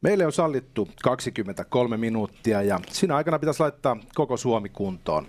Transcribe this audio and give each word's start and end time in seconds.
Meille 0.00 0.26
on 0.26 0.32
sallittu 0.32 0.88
23 1.02 1.96
minuuttia 1.96 2.62
ja 2.62 2.80
siinä 2.88 3.16
aikana 3.16 3.38
pitäisi 3.38 3.60
laittaa 3.60 3.96
koko 4.14 4.36
Suomi 4.36 4.68
kuntoon. 4.68 5.26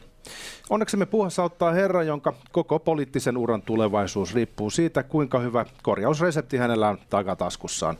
Onneksi 0.70 0.97
me 0.97 1.05
puhassa 1.05 1.41
auttaa 1.41 1.71
herra, 1.71 2.04
jonka 2.04 2.34
koko 2.52 2.79
poliittisen 2.79 3.38
uran 3.38 3.62
tulevaisuus 3.62 4.36
riippuu 4.36 4.70
siitä, 4.70 5.04
kuinka 5.04 5.39
hyvä 5.39 5.66
korjausresepti 5.84 6.57
hänellä 6.57 6.89
on 6.89 6.98
takataskussaan. 7.09 7.98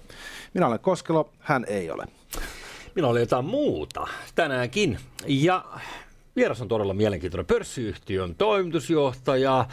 Minä 0.54 0.68
olen 0.68 0.80
Koskelo, 0.80 1.30
hän 1.39 1.66
ei 1.68 1.91
ole. 1.91 2.05
Minä 2.95 3.08
olen 3.08 3.20
jotain 3.20 3.45
muuta 3.45 4.08
tänäänkin. 4.35 4.99
Ja 5.27 5.66
Vieras 6.36 6.61
on 6.61 6.68
todella 6.68 6.93
mielenkiintoinen 6.93 7.45
pörssiyhtiön 7.45 8.36
toimitusjohtaja, 8.36 9.66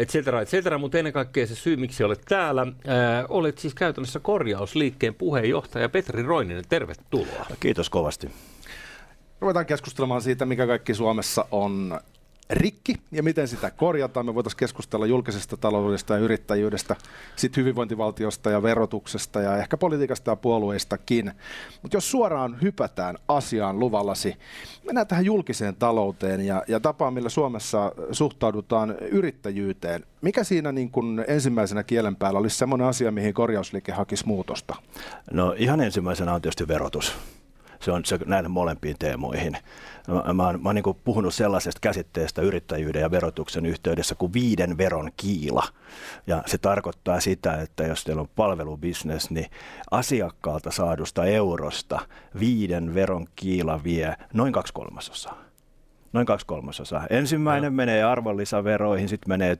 et 0.00 0.08
cetera, 0.08 0.40
et 0.40 0.48
cetera, 0.48 0.78
mutta 0.78 0.98
ennen 0.98 1.12
kaikkea 1.12 1.46
se 1.46 1.54
syy, 1.54 1.76
miksi 1.76 2.04
olet 2.04 2.22
täällä. 2.28 2.66
Olet 3.28 3.58
siis 3.58 3.74
käytännössä 3.74 4.20
korjausliikkeen 4.20 5.14
puheenjohtaja 5.14 5.88
Petri 5.88 6.22
Roininen, 6.22 6.64
tervetuloa. 6.68 7.46
Kiitos 7.60 7.90
kovasti. 7.90 8.30
Ruvetaan 9.40 9.66
keskustelemaan 9.66 10.22
siitä, 10.22 10.46
mikä 10.46 10.66
kaikki 10.66 10.94
Suomessa 10.94 11.44
on 11.50 12.00
rikki 12.54 12.94
ja 13.12 13.22
miten 13.22 13.48
sitä 13.48 13.70
korjataan. 13.70 14.26
Me 14.26 14.34
voitaisiin 14.34 14.58
keskustella 14.58 15.06
julkisesta 15.06 15.56
taloudesta 15.56 16.14
ja 16.14 16.20
yrittäjyydestä, 16.20 16.96
sitten 17.36 17.60
hyvinvointivaltiosta 17.60 18.50
ja 18.50 18.62
verotuksesta 18.62 19.40
ja 19.40 19.56
ehkä 19.56 19.76
politiikasta 19.76 20.30
ja 20.30 20.36
puolueistakin. 20.36 21.32
Mutta 21.82 21.96
jos 21.96 22.10
suoraan 22.10 22.58
hypätään 22.62 23.18
asiaan 23.28 23.78
luvallasi, 23.78 24.36
mennään 24.86 25.06
tähän 25.06 25.24
julkiseen 25.24 25.76
talouteen 25.76 26.40
ja, 26.40 26.62
ja 26.68 26.80
tapaan, 26.80 27.14
millä 27.14 27.28
Suomessa 27.28 27.92
suhtaudutaan 28.12 28.96
yrittäjyyteen. 28.98 30.04
Mikä 30.20 30.44
siinä 30.44 30.72
niin 30.72 30.90
kun 30.90 31.24
ensimmäisenä 31.28 31.82
kielen 31.82 32.16
päällä 32.16 32.38
olisi 32.38 32.56
sellainen 32.56 32.86
asia, 32.86 33.10
mihin 33.10 33.34
korjausliike 33.34 33.92
hakisi 33.92 34.26
muutosta? 34.26 34.74
No 35.30 35.54
ihan 35.58 35.80
ensimmäisenä 35.80 36.34
on 36.34 36.42
tietysti 36.42 36.68
verotus 36.68 37.14
se 37.82 37.92
on 37.92 38.04
se, 38.04 38.18
näihin 38.26 38.50
molempiin 38.50 38.96
teemoihin. 38.98 39.56
Mä, 40.08 40.32
mä 40.32 40.46
oon, 40.46 40.62
mä 40.62 40.68
oon 40.68 40.74
niin 40.74 40.96
puhunut 41.04 41.34
sellaisesta 41.34 41.80
käsitteestä 41.80 42.42
yrittäjyyden 42.42 43.02
ja 43.02 43.10
verotuksen 43.10 43.66
yhteydessä 43.66 44.14
kuin 44.14 44.32
viiden 44.32 44.78
veron 44.78 45.10
kiila. 45.16 45.64
Ja 46.26 46.42
se 46.46 46.58
tarkoittaa 46.58 47.20
sitä, 47.20 47.60
että 47.60 47.84
jos 47.84 48.04
teillä 48.04 48.22
on 48.22 48.28
palvelubisnes, 48.36 49.30
niin 49.30 49.50
asiakkaalta 49.90 50.70
saadusta 50.70 51.24
eurosta 51.24 52.00
viiden 52.40 52.94
veron 52.94 53.26
kiila 53.36 53.84
vie 53.84 54.16
noin 54.32 54.52
kaksi 54.52 54.72
kolmasosaa 54.72 55.51
noin 56.12 56.26
kaksi 56.26 56.46
kolmasosaa. 56.46 57.06
Ensimmäinen 57.10 57.72
no. 57.72 57.76
menee 57.76 58.04
arvonlisäveroihin, 58.04 59.08
sitten 59.08 59.28
menee 59.28 59.58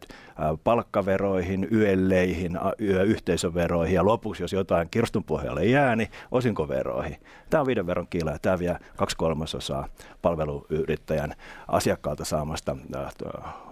palkkaveroihin, 0.64 1.68
yölleihin, 1.72 2.58
yhteisöveroihin 3.06 3.94
ja 3.94 4.04
lopuksi, 4.04 4.42
jos 4.42 4.52
jotain 4.52 4.88
kirstun 4.90 5.24
pohjalle 5.24 5.64
jää, 5.64 5.96
niin 5.96 6.08
osinkoveroihin. 6.30 7.16
Tämä 7.50 7.60
on 7.60 7.66
viiden 7.66 7.86
veron 7.86 8.06
kiila 8.10 8.30
ja 8.30 8.38
tämä 8.38 8.58
vie 8.58 8.76
kaksi 8.96 9.16
kolmasosaa 9.16 9.88
palveluyrittäjän 10.22 11.34
asiakkaalta 11.68 12.24
saamasta 12.24 12.76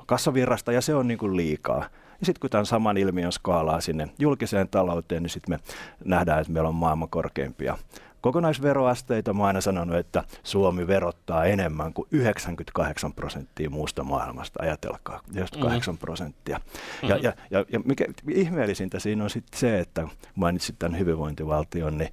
kassavirrasta 0.06 0.73
ja 0.73 0.81
se 0.81 0.95
on 0.95 1.08
niin 1.08 1.19
kuin 1.19 1.36
liikaa. 1.36 1.84
Ja 2.20 2.27
sitten 2.27 2.41
kun 2.41 2.51
tämän 2.51 2.67
saman 2.67 2.97
ilmiön 2.97 3.33
skaalaa 3.33 3.81
sinne 3.81 4.08
julkiseen 4.19 4.69
talouteen, 4.69 5.23
niin 5.23 5.31
sitten 5.31 5.55
me 5.55 5.58
nähdään, 6.05 6.41
että 6.41 6.53
meillä 6.53 6.69
on 6.69 6.75
maailman 6.75 7.08
korkeimpia 7.08 7.78
kokonaisveroasteita. 8.20 9.34
Mä 9.34 9.44
aina 9.44 9.60
sanonut, 9.60 9.96
että 9.96 10.24
Suomi 10.42 10.86
verottaa 10.86 11.44
enemmän 11.44 11.92
kuin 11.92 12.08
98 12.10 13.12
prosenttia 13.12 13.70
muusta 13.70 14.04
maailmasta. 14.04 14.62
Ajatelkaa, 14.62 15.20
98 15.34 15.94
mm. 15.94 15.98
prosenttia. 15.98 16.58
Mm-hmm. 16.58 17.08
Ja, 17.08 17.16
ja, 17.16 17.32
ja, 17.50 17.64
ja 17.72 17.80
mikä 17.84 18.04
ihmeellisintä 18.28 18.98
siinä 18.98 19.24
on 19.24 19.30
sitten 19.30 19.60
se, 19.60 19.80
että 19.80 20.08
mainitsit 20.34 20.78
tämän 20.78 20.98
hyvinvointivaltion, 20.98 21.98
niin 21.98 22.10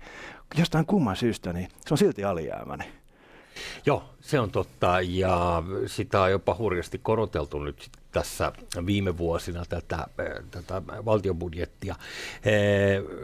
jostain 0.57 0.85
kumman 0.85 1.15
syystä, 1.15 1.53
niin 1.53 1.67
se 1.85 1.93
on 1.93 1.97
silti 1.97 2.23
alijäämäinen. 2.23 2.87
Joo, 3.85 4.03
se 4.21 4.39
on 4.39 4.51
totta 4.51 5.01
ja 5.01 5.63
sitä 5.85 6.21
on 6.21 6.31
jopa 6.31 6.55
hurjasti 6.59 6.99
koroteltu 7.03 7.59
nyt 7.59 7.89
tässä 8.17 8.51
viime 8.85 9.17
vuosina 9.17 9.65
tätä, 9.69 10.07
tätä 10.51 10.81
valtiobudjettia. 11.05 11.95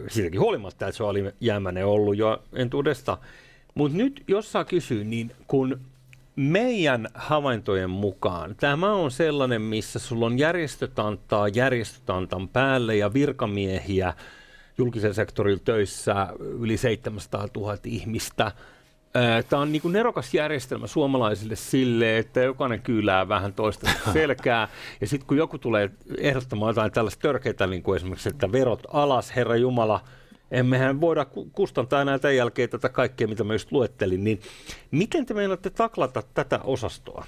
Siitäkin 0.07 0.39
huolimatta, 0.39 0.87
että 0.87 0.97
se 0.97 1.03
oli 1.03 1.31
jäämäinen 1.39 1.85
ollut 1.85 2.17
jo 2.17 2.43
entuudesta. 2.53 3.17
Mutta 3.75 3.97
nyt, 3.97 4.23
jos 4.27 4.51
saa 4.51 4.65
kysyä, 4.65 5.03
niin 5.03 5.31
kun 5.47 5.79
meidän 6.35 7.07
havaintojen 7.13 7.89
mukaan 7.89 8.55
tämä 8.55 8.93
on 8.93 9.11
sellainen, 9.11 9.61
missä 9.61 9.99
sulla 9.99 10.25
on 10.25 10.39
järjestöt 10.39 10.99
antaa 10.99 11.47
järjestöt 11.47 12.09
antaa 12.09 12.47
päälle 12.53 12.95
ja 12.95 13.13
virkamiehiä 13.13 14.13
julkisen 14.77 15.13
sektorin 15.13 15.59
töissä 15.59 16.27
yli 16.39 16.77
700 16.77 17.47
000 17.55 17.77
ihmistä– 17.83 18.51
Tämä 19.49 19.61
on 19.61 19.71
niin 19.71 19.81
kuin 19.81 19.91
nerokas 19.91 20.33
järjestelmä 20.33 20.87
suomalaisille 20.87 21.55
sille, 21.55 22.17
että 22.17 22.39
jokainen 22.39 22.81
kyylää 22.81 23.27
vähän 23.27 23.53
toista 23.53 23.89
selkää. 24.13 24.67
Ja 25.01 25.07
sitten 25.07 25.27
kun 25.27 25.37
joku 25.37 25.57
tulee 25.57 25.89
ehdottamaan 26.17 26.69
jotain 26.69 26.91
tällaista 26.91 27.21
törkeitä, 27.21 27.67
niin 27.67 27.83
kuin 27.83 27.95
esimerkiksi, 27.95 28.29
että 28.29 28.51
verot 28.51 28.83
alas, 28.93 29.35
Herra 29.35 29.55
Jumala, 29.55 30.03
emmehän 30.51 31.01
voida 31.01 31.25
kustantaa 31.51 32.01
enää 32.01 32.19
tämän 32.19 32.35
jälkeen 32.35 32.69
tätä 32.69 32.89
kaikkea, 32.89 33.27
mitä 33.27 33.43
mä 33.43 33.53
just 33.53 33.71
luettelin. 33.71 34.23
Niin 34.23 34.41
miten 34.91 35.25
te 35.25 35.33
meinaatte 35.33 35.69
taklata 35.69 36.23
tätä 36.33 36.59
osastoa? 36.63 37.25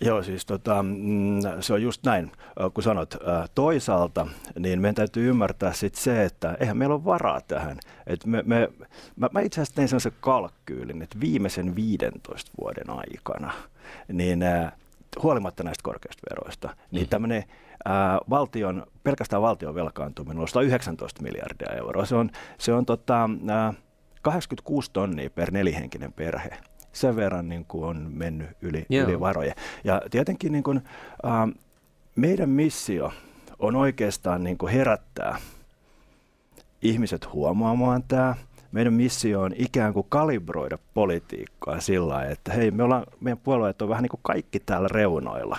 Joo, 0.00 0.22
siis 0.22 0.46
tota, 0.46 0.82
mm, 0.82 1.40
se 1.60 1.72
on 1.72 1.82
just 1.82 2.04
näin, 2.04 2.32
kun 2.74 2.82
sanot. 2.82 3.16
Toisaalta, 3.54 4.26
niin 4.58 4.80
meidän 4.80 4.94
täytyy 4.94 5.28
ymmärtää 5.28 5.72
sit 5.72 5.94
se, 5.94 6.24
että 6.24 6.56
eihän 6.60 6.76
meillä 6.76 6.94
ole 6.94 7.04
varaa 7.04 7.40
tähän. 7.40 7.78
Et 8.06 8.26
me, 8.26 8.42
me, 8.46 8.68
mä, 9.16 9.28
mä 9.32 9.40
itse 9.40 9.60
asiassa 9.60 9.74
tein 9.74 9.88
sellaisen 9.88 10.12
kalkkyylin, 10.20 11.02
että 11.02 11.20
viimeisen 11.20 11.76
15 11.76 12.50
vuoden 12.60 12.90
aikana, 12.90 13.52
niin 14.12 14.40
huolimatta 15.22 15.62
näistä 15.62 15.82
korkeista 15.82 16.22
veroista, 16.30 16.76
niin 16.90 17.06
mm. 17.06 17.08
tämmöinen 17.08 17.44
valtion, 18.30 18.86
pelkästään 19.02 19.42
valtion 19.42 19.74
velkaantuminen 19.74 20.38
on 20.38 20.48
119 20.48 21.22
miljardia 21.22 21.72
euroa. 21.76 22.06
Se 22.06 22.14
on, 22.14 22.30
se 22.58 22.72
on 22.72 22.86
tota, 22.86 23.30
ää, 23.48 23.74
86 24.22 24.90
tonnia 24.92 25.30
per 25.30 25.50
nelihenkinen 25.50 26.12
perhe 26.12 26.58
sen 26.92 27.16
verran 27.16 27.48
niin 27.48 27.64
kuin 27.64 27.84
on 27.84 28.10
mennyt 28.14 28.48
yli, 28.62 28.86
yli 28.90 29.20
varoja. 29.20 29.54
Ja 29.84 30.02
tietenkin 30.10 30.52
niin 30.52 30.64
kuin, 30.64 30.82
äh, 31.26 31.54
meidän 32.16 32.48
missio 32.48 33.12
on 33.58 33.76
oikeastaan 33.76 34.44
niin 34.44 34.58
kuin 34.58 34.72
herättää 34.72 35.38
ihmiset 36.82 37.32
huomaamaan 37.32 38.02
tämä. 38.08 38.34
Meidän 38.72 38.92
missio 38.92 39.40
on 39.40 39.52
ikään 39.56 39.92
kuin 39.92 40.06
kalibroida 40.08 40.78
politiikkaa 40.94 41.80
sillä 41.80 42.24
että 42.24 42.52
hei, 42.52 42.70
me 42.70 42.82
ollaan, 42.82 43.04
meidän 43.20 43.38
puolueet 43.38 43.82
on 43.82 43.88
vähän 43.88 44.02
niin 44.02 44.10
kuin 44.10 44.20
kaikki 44.22 44.60
täällä 44.60 44.88
reunoilla 44.88 45.58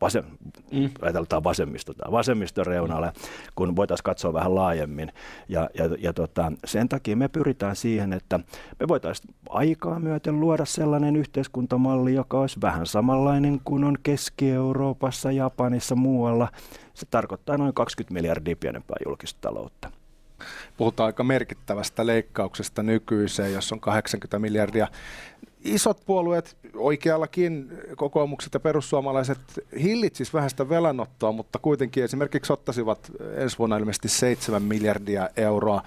vasem, 0.00 0.24
mm. 0.72 0.90
ajatellaan 1.02 1.44
vasemmisto, 1.44 1.92
vasemmiston 2.10 2.66
reunalle, 2.66 3.12
kun 3.54 3.76
voitaisiin 3.76 4.04
katsoa 4.04 4.32
vähän 4.32 4.54
laajemmin. 4.54 5.12
Ja, 5.48 5.70
ja, 5.74 5.84
ja 5.98 6.12
tota, 6.12 6.52
sen 6.64 6.88
takia 6.88 7.16
me 7.16 7.28
pyritään 7.28 7.76
siihen, 7.76 8.12
että 8.12 8.40
me 8.80 8.88
voitaisiin 8.88 9.34
aikaa 9.48 10.00
myöten 10.00 10.40
luoda 10.40 10.64
sellainen 10.64 11.16
yhteiskuntamalli, 11.16 12.14
joka 12.14 12.40
olisi 12.40 12.60
vähän 12.60 12.86
samanlainen 12.86 13.60
kuin 13.64 13.84
on 13.84 13.96
Keski-Euroopassa, 14.02 15.32
Japanissa, 15.32 15.94
muualla. 15.94 16.48
Se 16.94 17.06
tarkoittaa 17.06 17.56
noin 17.56 17.74
20 17.74 18.14
miljardia 18.14 18.56
pienempää 18.56 18.96
julkista 19.06 19.40
taloutta 19.40 19.90
puhutaan 20.76 21.06
aika 21.06 21.24
merkittävästä 21.24 22.06
leikkauksesta 22.06 22.82
nykyiseen, 22.82 23.52
jos 23.52 23.72
on 23.72 23.80
80 23.80 24.38
miljardia 24.38 24.88
isot 25.64 26.00
puolueet, 26.06 26.56
oikeallakin 26.76 27.72
kokoomukset 27.96 28.54
ja 28.54 28.60
perussuomalaiset 28.60 29.38
hillitsisivät 29.80 30.34
vähän 30.34 30.50
sitä 30.50 30.68
velanottoa, 30.68 31.32
mutta 31.32 31.58
kuitenkin 31.58 32.04
esimerkiksi 32.04 32.52
ottaisivat 32.52 33.12
ensi 33.36 33.58
vuonna 33.58 33.76
ilmeisesti 33.76 34.08
7 34.08 34.62
miljardia 34.62 35.28
euroa. 35.36 35.82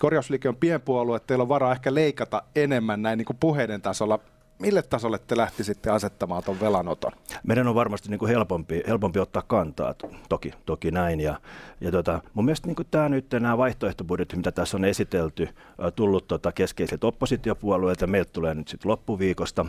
Korjausliike 0.00 0.48
on 0.48 0.56
pienpuolue, 0.56 1.20
teillä 1.20 1.42
on 1.42 1.48
varaa 1.48 1.72
ehkä 1.72 1.94
leikata 1.94 2.42
enemmän 2.56 3.02
näin 3.02 3.18
niin 3.18 3.26
kuin 3.26 3.36
puheiden 3.40 3.82
tasolla 3.82 4.20
mille 4.58 4.82
tasolle 4.82 5.18
te 5.18 5.36
lähtisitte 5.36 5.90
asettamaan 5.90 6.42
tuon 6.44 6.60
velanoton? 6.60 7.12
Meidän 7.42 7.68
on 7.68 7.74
varmasti 7.74 8.08
niin 8.08 8.18
kuin 8.18 8.28
helpompi, 8.28 8.82
helpompi 8.88 9.18
ottaa 9.18 9.42
kantaa, 9.46 9.94
toki, 10.28 10.52
toki 10.66 10.90
näin. 10.90 11.20
Ja, 11.20 11.40
ja 11.80 11.90
tota, 11.90 12.22
mun 12.34 12.44
mielestä 12.44 12.66
niin 12.66 12.76
kuin 12.76 12.88
tämä 12.90 13.08
nyt, 13.08 13.26
nämä 13.32 13.58
vaihtoehtobudjetit, 13.58 14.36
mitä 14.36 14.52
tässä 14.52 14.76
on 14.76 14.84
esitelty, 14.84 15.48
tullut 15.96 16.28
tota 16.28 16.52
keskeisiltä 16.52 17.06
oppositiopuolueilta, 17.06 18.06
meiltä 18.06 18.30
tulee 18.32 18.54
nyt 18.54 18.68
sitten 18.68 18.90
loppuviikosta, 18.90 19.66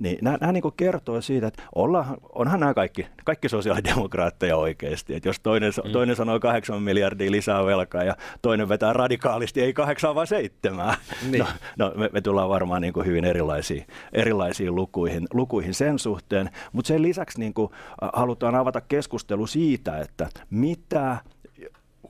niin 0.00 0.18
nämä, 0.22 0.38
nämä 0.40 0.52
niin 0.52 0.62
kuin 0.62 0.74
kertoo 0.76 1.20
siitä, 1.20 1.46
että 1.46 1.62
olla, 1.74 2.06
onhan 2.32 2.60
nämä 2.60 2.74
kaikki, 2.74 3.06
kaikki 3.24 3.48
sosiaalidemokraatteja 3.48 4.56
oikeasti. 4.56 5.14
Että 5.14 5.28
jos 5.28 5.40
toinen, 5.40 5.72
mm. 5.84 5.92
toinen 5.92 6.16
sanoo 6.16 6.40
kahdeksan 6.40 6.82
miljardia 6.82 7.30
lisää 7.30 7.66
velkaa 7.66 8.04
ja 8.04 8.16
toinen 8.42 8.68
vetää 8.68 8.92
radikaalisti, 8.92 9.62
ei 9.62 9.72
kahdeksan 9.72 10.14
vaan 10.14 10.26
seitsemää. 10.26 10.96
Niin. 11.30 11.38
No, 11.38 11.46
no 11.78 11.92
me, 11.96 12.10
me 12.12 12.20
tullaan 12.20 12.48
varmaan 12.48 12.82
niin 12.82 12.92
kuin 12.92 13.06
hyvin 13.06 13.24
erilaisiin 13.24 13.86
erilaisiin 14.26 14.74
lukuihin, 14.74 15.26
lukuihin 15.34 15.74
sen 15.74 15.98
suhteen, 15.98 16.50
mutta 16.72 16.88
sen 16.88 17.02
lisäksi 17.02 17.40
niin 17.40 17.54
kuin, 17.54 17.70
halutaan 18.12 18.54
avata 18.54 18.80
keskustelu 18.80 19.46
siitä, 19.46 20.00
että 20.00 20.28
mitä 20.50 21.16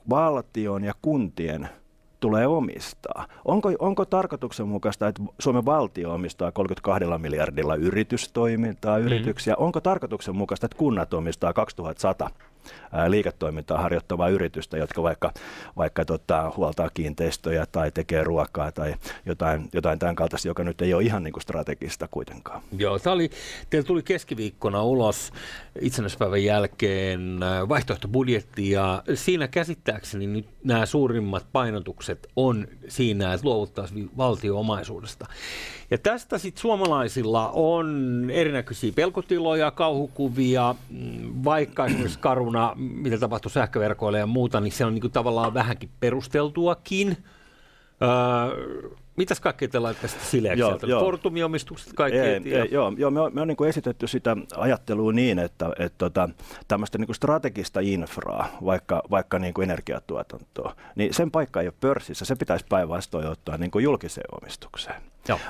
valtion 0.09 0.83
ja 0.83 0.93
kuntien 1.01 1.69
tulee 2.19 2.47
omistaa. 2.47 3.27
Onko, 3.45 3.71
onko 3.79 4.05
tarkoituksenmukaista, 4.05 5.07
että 5.07 5.21
Suomen 5.39 5.65
valtio 5.65 6.13
omistaa 6.13 6.51
32 6.51 7.05
miljardilla 7.17 7.75
yritystoimintaa, 7.75 8.97
yrityksiä? 8.97 9.53
Mm. 9.53 9.63
Onko 9.63 9.81
tarkoituksenmukaista, 9.81 10.65
että 10.65 10.77
kunnat 10.77 11.13
omistaa 11.13 11.53
2100 11.53 12.29
liiketoimintaa 13.07 13.81
harjoittavaa 13.81 14.29
yritystä, 14.29 14.77
jotka 14.77 15.03
vaikka, 15.03 15.31
vaikka 15.77 16.05
tota, 16.05 16.51
huoltaa 16.57 16.89
kiinteistöjä 16.93 17.65
tai 17.65 17.91
tekee 17.91 18.23
ruokaa 18.23 18.71
tai 18.71 18.95
jotain, 19.25 19.69
jotain 19.73 19.99
tämän 19.99 20.15
kaltaista, 20.15 20.47
joka 20.47 20.63
nyt 20.63 20.81
ei 20.81 20.93
ole 20.93 21.03
ihan 21.03 21.23
niin 21.23 21.33
kuin 21.33 21.43
strategista 21.43 22.07
kuitenkaan. 22.07 22.61
Joo, 22.77 22.99
tämä 22.99 23.13
oli, 23.13 23.29
teillä 23.69 23.87
tuli 23.87 24.03
keskiviikkona 24.03 24.83
ulos 24.83 25.31
itsenäispäivän 25.81 26.43
jälkeen 26.43 27.39
vaihtoehtobudjetti 27.69 28.71
ja 28.71 29.03
siinä 29.13 29.47
käsittääkseni 29.47 30.27
nyt 30.27 30.45
nämä 30.63 30.85
suurimmat 30.85 31.45
painotukset 31.51 32.27
on 32.35 32.67
siinä, 32.87 33.33
että 33.33 33.47
luovuttaisiin 33.47 34.09
valtio-omaisuudesta. 34.17 35.25
Ja 35.91 35.97
tästä 35.97 36.37
sitten 36.37 36.61
suomalaisilla 36.61 37.49
on 37.49 38.27
erinäköisiä 38.33 38.91
pelkotiloja, 38.95 39.71
kauhukuvia, 39.71 40.75
mm, 40.89 41.43
vaikka 41.43 41.85
esimerkiksi 41.85 42.19
karuna, 42.19 42.56
mitä 42.75 43.17
tapahtui 43.17 43.51
sähköverkoille 43.51 44.19
ja 44.19 44.25
muuta, 44.25 44.59
niin 44.59 44.71
se 44.71 44.85
on 44.85 44.93
niinku 44.93 45.09
tavallaan 45.09 45.53
vähänkin 45.53 45.89
perusteltuakin. 45.99 47.17
Öö, 48.01 48.89
Mitäs 49.17 49.39
kaikkea 49.39 49.67
te 49.67 49.79
laittaisitte 49.79 50.25
sileäksi 50.25 50.59
joo, 50.59 50.79
sieltä? 50.79 50.99
Fortumin 50.99 51.45
omistukset 51.45 51.93
kaikki? 51.93 52.19
Ei, 52.19 52.41
ei, 52.55 52.67
joo, 52.71 52.93
joo, 52.97 53.11
me 53.11 53.21
on, 53.21 53.35
me 53.35 53.41
on 53.41 53.47
niin 53.47 53.67
esitetty 53.67 54.07
sitä 54.07 54.37
ajattelua 54.57 55.13
niin, 55.13 55.39
että, 55.39 55.69
että 55.79 55.97
tota, 55.97 56.29
tämmöistä 56.67 56.97
niin 56.97 57.15
strategista 57.15 57.79
infraa, 57.79 58.47
vaikka, 58.65 59.01
vaikka 59.11 59.39
niin 59.39 59.53
kuin 59.53 59.63
energiatuotantoa, 59.63 60.75
niin 60.95 61.13
sen 61.13 61.31
paikka 61.31 61.61
ei 61.61 61.67
ole 61.67 61.73
pörssissä, 61.79 62.25
se 62.25 62.35
pitäisi 62.35 62.65
päinvastoin 62.69 63.27
ottaa 63.27 63.57
niin 63.57 63.71
kuin 63.71 63.83
julkiseen 63.83 64.35
omistukseen. 64.41 65.01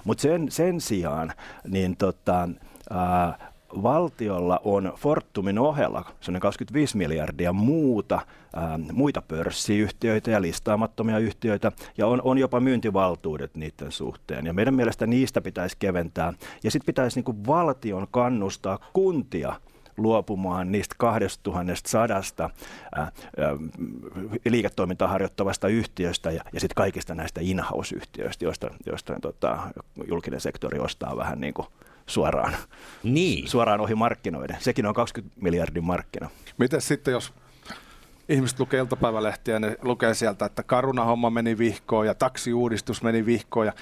Mutta 0.03 0.21
sen, 0.21 0.51
sen 0.51 0.81
sijaan 0.81 1.33
niin 1.67 1.97
tota, 1.97 2.49
ää, 2.89 3.51
valtiolla 3.83 4.59
on 4.63 4.93
Fortumin 4.95 5.59
ohella 5.59 6.05
on 6.21 6.39
25 6.39 6.97
miljardia 6.97 7.53
muuta, 7.53 8.19
ää, 8.55 8.79
muita 8.93 9.21
pörssiyhtiöitä 9.21 10.31
ja 10.31 10.41
listaamattomia 10.41 11.19
yhtiöitä, 11.19 11.71
ja 11.97 12.07
on, 12.07 12.21
on 12.23 12.37
jopa 12.37 12.59
myyntivaltuudet 12.59 13.55
niiden 13.55 13.91
suhteen. 13.91 14.45
Ja 14.45 14.53
meidän 14.53 14.73
mielestä 14.73 15.07
niistä 15.07 15.41
pitäisi 15.41 15.75
keventää. 15.79 16.33
Ja 16.63 16.71
sitten 16.71 16.85
pitäisi 16.85 17.17
niinku 17.17 17.35
valtion 17.47 18.07
kannustaa 18.11 18.79
kuntia 18.93 19.53
luopumaan 19.97 20.71
niistä 20.71 20.95
2100 20.97 22.49
ää, 22.95 23.11
liiketoimintaa 24.45 25.07
harjoittavasta 25.07 25.67
yhtiöstä 25.67 26.31
ja, 26.31 26.43
ja 26.53 26.59
sitten 26.59 26.75
kaikista 26.75 27.15
näistä 27.15 27.41
in-house-yhtiöistä, 27.43 28.45
joista, 28.45 28.69
joista 28.85 29.15
tota, 29.21 29.59
julkinen 30.07 30.41
sektori 30.41 30.79
ostaa 30.79 31.17
vähän 31.17 31.41
niin 31.41 31.53
kuin 31.53 31.67
suoraan, 32.05 32.53
niin. 33.03 33.47
suoraan 33.47 33.81
ohi 33.81 33.95
markkinoiden. 33.95 34.57
Sekin 34.59 34.85
on 34.85 34.93
20 34.93 35.35
miljardin 35.41 35.83
markkina. 35.83 36.29
Miten 36.57 36.81
sitten, 36.81 37.11
jos 37.11 37.33
ihmiset 38.29 38.59
lukee 38.59 38.79
iltapäivälehtiä 38.79 39.53
ja 39.53 39.59
ne 39.59 39.77
lukee 39.81 40.13
sieltä, 40.13 40.45
että 40.45 40.63
Karuna-homma 40.63 41.29
meni 41.29 41.57
vihkoon 41.57 42.05
ja 42.05 42.15
taksiuudistus 42.15 43.03
meni 43.03 43.25
vihkoon. 43.25 43.65
Ja 43.65 43.73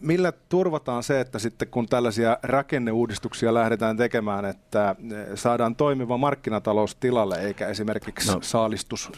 millä 0.00 0.32
turvataan 0.48 1.02
se, 1.02 1.20
että 1.20 1.38
sitten 1.38 1.68
kun 1.68 1.86
tällaisia 1.86 2.38
rakenneuudistuksia 2.42 3.54
lähdetään 3.54 3.96
tekemään, 3.96 4.44
että 4.44 4.96
saadaan 5.34 5.76
toimiva 5.76 6.18
markkinatalous 6.18 6.94
tilalle 6.94 7.40
eikä 7.40 7.68
esimerkiksi 7.68 8.32
no, 8.32 8.38
saalistus 8.42 9.10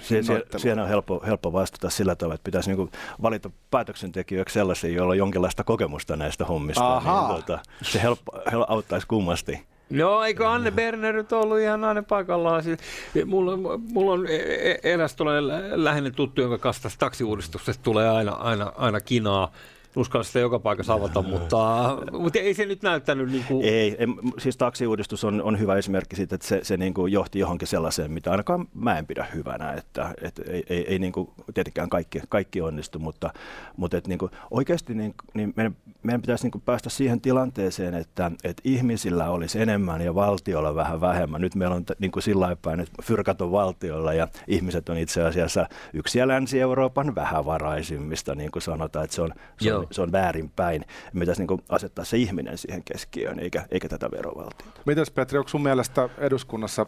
Siinä 0.57 0.83
on 0.83 0.89
helppo, 0.89 1.23
helppo 1.27 1.53
vastata 1.53 1.91
sillä 1.91 2.17
tavalla, 2.17 2.35
että 2.35 2.45
pitäisi 2.45 2.71
niinku 2.71 2.91
valita 3.23 3.51
päätöksentekijöiksi 3.71 4.55
sellaisia, 4.55 4.91
joilla 4.91 5.11
on 5.11 5.19
jonkinlaista 5.19 5.65
kokemusta 5.65 6.17
näistä 6.17 6.45
hommista. 6.45 7.03
Niin, 7.05 7.27
tuota, 7.29 7.59
se 7.83 8.03
helppo, 8.03 8.33
helppo 8.53 8.73
auttaisi 8.73 9.07
kummasti. 9.07 9.71
No, 9.91 10.23
eikö 10.23 10.49
Anne 10.49 10.71
Berner 10.71 11.15
nyt 11.15 11.33
ollut 11.33 11.59
ihan 11.61 11.85
aina 11.85 12.03
paikallaan? 12.03 12.63
Siis, 12.63 12.79
mulla, 13.27 13.79
mulla 13.93 14.13
on 14.13 14.27
e, 14.27 14.37
e, 14.37 14.79
eräs 14.83 15.15
tulee 15.15 15.41
lähinnä 15.75 16.11
tuttu, 16.11 16.41
jonka 16.41 16.59
kanssa 16.59 16.89
taksiuudistuksesta 16.99 17.83
tulee 17.83 18.09
aina, 18.09 18.33
aina, 18.33 18.73
aina 18.77 19.01
kinaa 19.01 19.53
uskalla 19.97 20.25
sitä 20.25 20.39
joka 20.39 20.59
paikassa 20.59 20.93
avata, 20.93 21.23
mutta, 21.23 21.99
mutta 22.13 22.39
ei 22.39 22.55
se 22.55 22.67
nyt 22.67 22.83
näyttänyt 22.83 23.31
niin 23.31 23.45
kuin... 23.49 23.65
Ei, 23.65 23.97
ei, 23.99 24.07
siis 24.39 24.57
taksiuudistus 24.57 25.25
on, 25.25 25.43
on 25.43 25.59
hyvä 25.59 25.77
esimerkki 25.77 26.17
siitä, 26.17 26.35
että 26.35 26.47
se, 26.47 26.61
se 26.63 26.77
niin 26.77 26.95
kuin 26.95 27.13
johti 27.13 27.39
johonkin 27.39 27.69
sellaiseen, 27.69 28.13
mitä 28.13 28.31
ainakaan 28.31 28.69
mä 28.75 28.99
en 28.99 29.07
pidä 29.07 29.27
hyvänä, 29.35 29.73
että, 29.73 30.15
että 30.23 30.43
ei, 30.47 30.65
ei, 30.69 30.85
ei 30.89 30.99
niin 30.99 31.13
kuin, 31.13 31.31
tietenkään 31.55 31.89
kaikki, 31.89 32.21
kaikki 32.29 32.61
onnistu, 32.61 32.99
mutta, 32.99 33.31
mutta 33.77 33.97
että 33.97 34.09
niin 34.09 34.19
kuin, 34.19 34.31
oikeasti 34.51 34.95
niin, 34.95 35.15
niin 35.35 35.53
meidän, 35.57 35.77
meidän 36.03 36.21
pitäisi 36.21 36.45
niin 36.45 36.53
kuin 36.53 36.63
päästä 36.63 36.91
siihen 36.91 37.21
tilanteeseen, 37.21 37.95
että, 37.95 38.31
että 38.45 38.63
ihmisillä 38.65 39.31
olisi 39.31 39.61
enemmän 39.61 40.01
ja 40.01 40.15
valtiolla 40.15 40.75
vähän 40.75 41.01
vähemmän. 41.01 41.41
Nyt 41.41 41.55
meillä 41.55 41.77
on 41.77 41.85
niin 41.99 42.11
kuin 42.11 42.23
sillä 42.23 42.57
päin, 42.63 42.81
että 42.81 43.03
fyrkat 43.03 43.41
on 43.41 43.53
valtiolla 43.53 44.15
ja 44.15 44.29
ihmiset 44.47 44.89
on 44.89 44.99
itse 44.99 45.23
asiassa 45.23 45.67
yksi 45.93 46.29
Länsi-Euroopan 46.29 47.15
vähävaraisimmista, 47.15 48.35
niin 48.35 48.51
kuin 48.51 48.63
sanotaan, 48.63 49.05
että 49.05 49.15
se 49.15 49.23
on, 49.23 49.33
se 49.61 49.75
on 49.75 49.80
se 49.91 50.03
on 50.03 50.13
väärinpäin. 50.13 50.85
Me 51.13 51.21
pitäisi 51.21 51.47
niin 51.47 51.63
asettaa 51.69 52.05
se 52.05 52.17
ihminen 52.17 52.59
siihen 52.59 52.83
keskiöön, 52.85 53.39
eikä, 53.39 53.65
eikä 53.71 53.89
tätä 53.89 54.11
verovaltiota. 54.11 54.81
Mitäs 54.87 55.11
Petri, 55.11 55.39
onko 55.39 55.49
sun 55.49 55.63
mielestä 55.63 56.09
eduskunnassa 56.19 56.87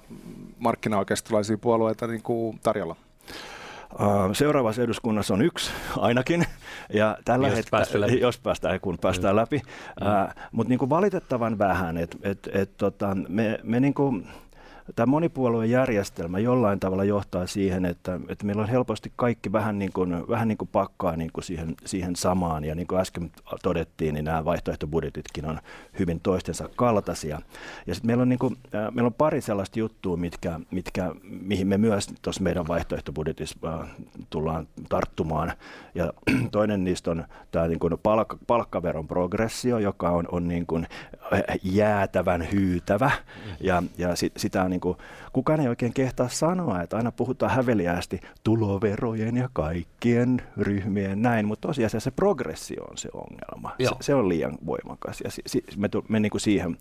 markkinaoikeistolaisia 0.59 1.59
puolueita 1.59 2.07
niin 2.07 2.23
kuin 2.23 2.61
tarjolla? 2.63 2.97
Seuraavassa 4.33 4.83
eduskunnassa 4.83 5.35
on 5.35 5.43
yksi 5.43 5.71
ainakin, 5.99 6.45
ja 6.93 7.19
tällä 7.25 7.49
jos, 7.49 7.57
hetkellä, 7.57 8.07
jos 8.07 8.39
päästään, 8.39 8.81
kun 8.81 8.99
päästään 8.99 9.35
mm. 9.35 9.37
läpi, 9.37 9.57
mm. 9.57 10.07
mutta 10.53 10.69
niin 10.69 10.91
valitettavan 10.91 11.59
vähän, 11.59 11.97
että 11.97 12.17
et, 12.23 12.49
et, 12.53 12.77
tota, 12.77 13.17
me, 13.29 13.61
me 13.63 13.81
niin 13.81 13.95
kuin, 13.95 14.29
tämä 14.97 15.07
monipuolueen 15.07 15.71
järjestelmä 15.71 16.39
jollain 16.39 16.81
tavalla 16.81 17.05
johtaa 17.05 17.47
siihen, 17.47 17.85
että, 17.85 18.21
että 18.29 18.47
meillä 18.47 18.63
on 18.63 18.69
helposti 18.69 19.13
kaikki 19.17 19.53
vähän 19.53 19.79
niin 19.79 19.93
kuin, 19.93 20.29
vähän 20.29 20.49
niin 20.49 20.59
kuin 20.59 20.69
pakkaa 20.73 21.17
niin 21.17 21.31
kuin 21.33 21.45
siihen, 21.45 21.75
siihen 21.85 22.17
samaan. 22.17 22.65
Ja 22.65 22.75
niin 22.75 22.87
kuin 22.87 23.01
äsken 23.01 23.31
todettiin, 23.63 24.15
niin 24.15 24.25
nämä 24.25 24.45
vaihtoehtobudjetitkin 24.45 25.47
on 25.47 25.59
hyvin 25.99 26.21
toistensa 26.21 26.69
kaltaisia. 26.77 27.41
Ja 27.87 27.95
sitten 27.95 28.07
meillä 28.07 28.23
on, 28.23 28.29
niin 28.29 28.39
kuin, 28.39 28.57
äh, 28.75 28.93
meillä 28.93 29.07
on 29.07 29.15
pari 29.15 29.41
sellaista 29.41 29.79
juttua, 29.79 30.17
mitkä, 30.17 30.61
mitkä, 30.71 31.13
mihin 31.23 31.67
me 31.67 31.79
myös 31.79 32.09
tuossa 32.23 32.43
meidän 32.43 32.69
vaihtoehtobudjetissa 32.69 33.59
äh, 33.67 33.89
tullaan 34.31 34.69
tarttumaan. 34.89 35.53
Ja 35.95 36.13
toinen 36.51 36.85
niistä 36.85 37.11
on 37.11 37.25
tämä 37.51 37.69
niin 37.69 37.79
kuin 37.79 37.95
palkka, 38.03 38.39
palkkaveron 38.47 39.09
progressio, 39.09 39.79
joka 39.79 40.11
on, 40.11 40.25
on 40.33 40.49
niin 40.49 40.67
kuin 40.67 40.87
jäätävän 41.63 42.49
hyytävä. 42.53 43.11
Ja, 43.61 43.83
ja 43.99 44.17
sit, 44.17 44.33
sitä 44.37 44.63
on 44.63 44.72
niin 44.73 44.81
kuin, 44.81 44.99
kukaan 45.33 45.61
ei 45.61 45.69
oikein 45.69 45.93
kehtaa 45.93 46.29
sanoa, 46.29 46.83
että 46.83 46.97
aina 46.97 47.13
puhutaan 47.13 47.53
häveliästi 47.53 48.21
tuloverojen 48.45 49.37
ja 49.37 49.49
kaikkien 49.53 50.43
ryhmien 50.57 51.23
näin, 51.23 51.47
mutta 51.47 51.69
tosiasiassa 51.69 52.11
se 52.11 52.17
progressio 52.17 52.85
on 52.85 52.99
se 52.99 53.09
ongelma. 53.13 53.75
Se, 53.85 53.91
se 54.01 54.15
on 54.15 54.29
liian 54.29 54.59
voimakas 54.67 55.21
ja 55.25 55.31
si, 55.31 55.43
si, 55.47 55.65
me, 55.77 55.89
me 56.09 56.21
niin 56.21 56.31
kuin 56.31 56.41
siihen 56.41 56.77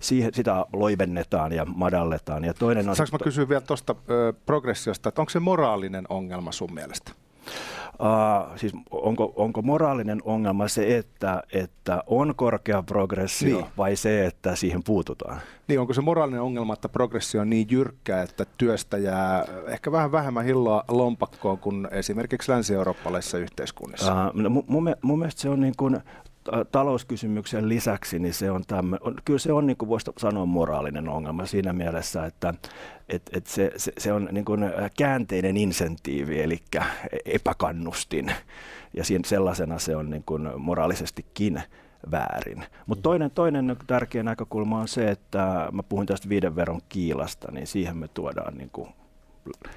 siihen, 0.00 0.34
sitä 0.34 0.66
loivennetaan 0.72 1.52
ja 1.52 1.64
madalletaan. 1.64 2.44
Ja 2.44 2.54
toinen 2.54 2.88
on, 2.88 2.96
Saanko 2.96 3.18
mä 3.18 3.24
kysyä 3.24 3.48
vielä 3.48 3.60
tuosta 3.60 3.94
progressiosta, 4.46 5.08
että 5.08 5.22
onko 5.22 5.30
se 5.30 5.40
moraalinen 5.40 6.04
ongelma 6.08 6.52
sun 6.52 6.74
mielestä? 6.74 7.12
Uh, 7.94 8.58
siis 8.58 8.72
onko, 8.90 9.32
onko 9.36 9.62
moraalinen 9.62 10.20
ongelma 10.24 10.68
se, 10.68 10.96
että, 10.96 11.42
että 11.52 12.02
on 12.06 12.34
korkea 12.36 12.82
progressio 12.82 13.56
niin. 13.56 13.66
vai 13.76 13.96
se, 13.96 14.26
että 14.26 14.56
siihen 14.56 14.84
puututaan? 14.84 15.40
Niin, 15.68 15.80
onko 15.80 15.94
se 15.94 16.00
moraalinen 16.00 16.40
ongelma, 16.40 16.72
että 16.72 16.88
progressio 16.88 17.40
on 17.40 17.50
niin 17.50 17.66
jyrkkä, 17.70 18.22
että 18.22 18.46
työstä 18.58 18.98
jää 18.98 19.44
ehkä 19.66 19.92
vähän 19.92 20.12
vähemmän 20.12 20.44
hilloa 20.44 20.84
lompakkoon 20.88 21.58
kuin 21.58 21.88
esimerkiksi 21.90 22.52
länsi-eurooppalaisissa 22.52 23.38
yhteiskunnissa? 23.38 24.12
Uh, 24.12 24.42
no, 24.42 24.50
mun, 24.50 24.94
mun 25.02 25.18
mielestä 25.18 25.40
se 25.40 25.48
on 25.48 25.60
niin 25.60 25.74
kuin 25.76 26.00
talouskysymyksen 26.72 27.68
lisäksi, 27.68 28.18
niin 28.18 28.34
se 28.34 28.50
on 28.50 28.62
tämmö, 28.66 28.96
on, 29.00 29.14
kyllä 29.24 29.38
se 29.38 29.52
on, 29.52 29.66
niin 29.66 29.76
kuin 29.76 29.88
voisi 29.88 30.10
sanoa, 30.18 30.46
moraalinen 30.46 31.08
ongelma 31.08 31.46
siinä 31.46 31.72
mielessä, 31.72 32.26
että 32.26 32.54
et, 33.08 33.22
et 33.32 33.46
se, 33.46 33.72
se, 33.76 33.92
se 33.98 34.12
on 34.12 34.28
niin 34.32 34.44
kuin 34.44 34.60
käänteinen 34.96 35.56
insentiivi, 35.56 36.42
eli 36.42 36.58
epäkannustin, 37.24 38.32
ja 38.94 39.04
siinä, 39.04 39.22
sellaisena 39.26 39.78
se 39.78 39.96
on 39.96 40.10
niin 40.10 40.24
kuin 40.26 40.50
moraalisestikin 40.56 41.62
väärin. 42.10 42.64
Mutta 42.86 43.02
toinen, 43.02 43.30
toinen 43.30 43.76
tärkeä 43.86 44.22
näkökulma 44.22 44.80
on 44.80 44.88
se, 44.88 45.10
että 45.10 45.68
mä 45.72 45.82
puhun 45.82 46.06
tästä 46.06 46.28
viiden 46.28 46.56
veron 46.56 46.80
kiilasta, 46.88 47.52
niin 47.52 47.66
siihen 47.66 47.96
me 47.96 48.08
tuodaan 48.08 48.54
niin 48.58 48.70
kuin 48.70 48.88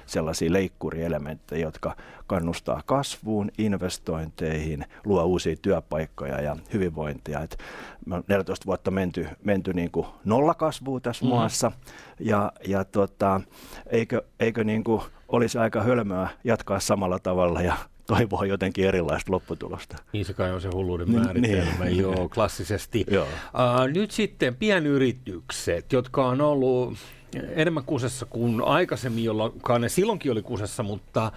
sellaisia 0.06 0.52
leikkurielementtejä, 0.52 1.66
jotka 1.66 1.96
kannustaa 2.26 2.82
kasvuun, 2.86 3.50
investointeihin, 3.58 4.84
luo 5.04 5.24
uusia 5.24 5.56
työpaikkoja 5.62 6.40
ja 6.40 6.56
hyvinvointia. 6.72 7.40
Et 7.40 7.58
me 8.06 8.14
on 8.14 8.24
14 8.28 8.66
vuotta 8.66 8.90
menty, 8.90 9.26
menty 9.44 9.72
niin 9.72 9.90
kuin 9.90 10.06
nollakasvuun 10.24 11.02
tässä 11.02 11.24
mm-hmm. 11.24 11.36
maassa 11.38 11.72
ja, 12.20 12.52
ja 12.68 12.84
tota, 12.84 13.40
eikö, 13.86 14.22
eikö 14.40 14.64
niin 14.64 14.84
kuin 14.84 15.02
olisi 15.28 15.58
aika 15.58 15.82
hölmöä 15.82 16.28
jatkaa 16.44 16.80
samalla 16.80 17.18
tavalla 17.18 17.62
ja 17.62 17.76
toivoa 18.08 18.46
jotenkin 18.46 18.84
erilaista 18.84 19.32
lopputulosta. 19.32 19.96
Niin 20.12 20.24
se 20.24 20.34
kai 20.34 20.52
on 20.52 20.60
se 20.60 20.68
hulluuden 20.74 21.08
niin, 21.08 21.22
määritelmä, 21.22 21.84
niin. 21.84 21.98
joo, 21.98 22.28
klassisesti. 22.28 23.04
joo. 23.10 23.24
Uh, 23.24 23.92
nyt 23.94 24.10
sitten 24.10 24.56
pienyritykset, 24.56 25.92
jotka 25.92 26.26
on 26.26 26.40
ollut 26.40 26.94
enemmän 27.34 27.84
kusessa 27.84 28.26
kuin 28.26 28.62
aikaisemmin, 28.62 29.24
jolloin 29.24 29.52
ne 29.78 29.88
silloinkin 29.88 30.32
oli 30.32 30.42
kusessa, 30.42 30.82
mutta 30.82 31.32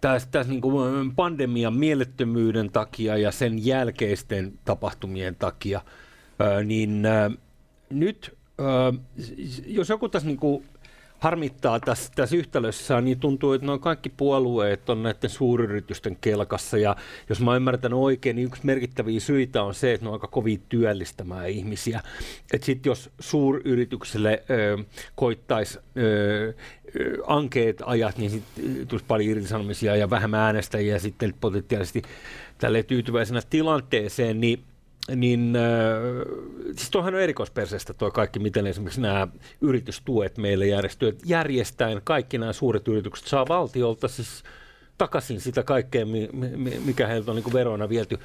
tässä, 0.00 0.28
tässä 0.30 0.52
niin 0.52 0.60
kuin 0.60 1.14
pandemian 1.14 1.74
mielettömyyden 1.74 2.70
takia 2.70 3.16
ja 3.16 3.32
sen 3.32 3.66
jälkeisten 3.66 4.52
tapahtumien 4.64 5.36
takia, 5.36 5.80
niin 6.64 7.02
nyt, 7.90 8.36
jos 9.66 9.88
joku 9.88 10.08
tässä 10.08 10.28
niin 10.28 10.38
kuin 10.38 10.64
harmittaa 11.20 11.80
tässä, 11.80 12.12
tässä 12.14 12.36
yhtälössä, 12.36 13.00
niin 13.00 13.20
tuntuu, 13.20 13.52
että 13.52 13.66
noin 13.66 13.80
kaikki 13.80 14.08
puolueet 14.08 14.90
on 14.90 15.02
näiden 15.02 15.30
suuryritysten 15.30 16.16
kelkassa. 16.20 16.78
Ja 16.78 16.96
jos 17.28 17.40
mä 17.40 17.56
ymmärrän 17.56 17.94
oikein, 17.94 18.36
niin 18.36 18.46
yksi 18.46 18.60
merkittäviä 18.64 19.20
syitä 19.20 19.62
on 19.62 19.74
se, 19.74 19.92
että 19.92 20.04
ne 20.04 20.08
on 20.08 20.14
aika 20.14 20.26
kovin 20.26 20.62
työllistämään 20.68 21.48
ihmisiä. 21.48 22.00
Että 22.52 22.66
sitten 22.66 22.90
jos 22.90 23.10
suuryritykselle 23.18 24.42
koittaisi 25.14 25.78
ankeet 27.26 27.82
ajat, 27.84 28.18
niin 28.18 28.30
sitten 28.30 28.86
tulisi 28.86 29.04
paljon 29.08 29.30
irtisanomisia 29.30 29.96
ja 29.96 30.10
vähemmän 30.10 30.40
äänestäjiä 30.40 30.98
sitten 30.98 31.34
potentiaalisesti 31.40 32.02
tälle 32.58 32.82
tyytyväisenä 32.82 33.40
tilanteeseen, 33.50 34.40
niin 34.40 34.62
niin 35.16 35.56
äh, 35.56 35.62
siis 36.76 36.90
tuohan 36.90 37.14
on 37.14 37.20
erikoisperseestä 37.20 37.94
tuo 37.94 38.10
kaikki, 38.10 38.38
miten 38.38 38.66
esimerkiksi 38.66 39.00
nämä 39.00 39.28
yritystuet 39.60 40.38
meille 40.38 40.66
järjestyvät. 40.66 41.14
Järjestäen 41.24 42.00
kaikki 42.04 42.38
nämä 42.38 42.52
suuret 42.52 42.88
yritykset 42.88 43.26
saa 43.26 43.48
valtiolta 43.48 44.08
siis 44.08 44.42
takaisin 44.98 45.40
sitä 45.40 45.62
kaikkea, 45.62 46.06
mikä 46.84 47.06
heiltä 47.06 47.30
on 47.30 47.36
niin 47.36 47.52
verona 47.52 47.88
viety 47.88 48.18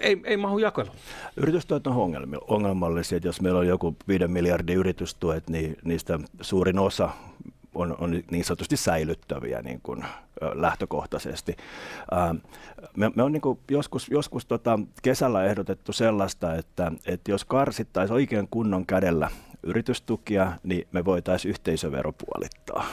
ei, 0.00 0.20
ei 0.24 0.36
mahu 0.36 0.58
jakeluun. 0.58 0.96
Yritystuet 1.36 1.86
on 1.86 2.14
ongelmallisia, 2.48 3.16
että 3.16 3.28
jos 3.28 3.40
meillä 3.40 3.60
on 3.60 3.66
joku 3.66 3.96
5 4.08 4.28
miljardin 4.28 4.76
yritystuet, 4.76 5.50
niin 5.50 5.76
niistä 5.84 6.18
suurin 6.40 6.78
osa 6.78 7.10
on, 7.74 7.96
on 7.98 8.22
niin 8.30 8.44
sanotusti 8.44 8.76
säilyttäviä 8.76 9.62
niin 9.62 9.80
kuin, 9.82 10.04
lähtökohtaisesti. 10.54 11.56
Me, 12.96 13.10
me 13.16 13.22
on 13.22 13.32
niin 13.32 13.42
joskus, 13.70 14.08
joskus 14.08 14.46
tota 14.46 14.78
kesällä 15.02 15.44
ehdotettu 15.44 15.92
sellaista, 15.92 16.54
että, 16.54 16.92
että 17.06 17.30
jos 17.30 17.44
karsittaisiin 17.44 18.14
oikein 18.14 18.48
kunnon 18.50 18.86
kädellä 18.86 19.30
yritystukia, 19.62 20.52
niin 20.62 20.88
me 20.92 21.04
voitaisiin 21.04 21.50
yhteisövero 21.50 22.12
puolittaa 22.12 22.84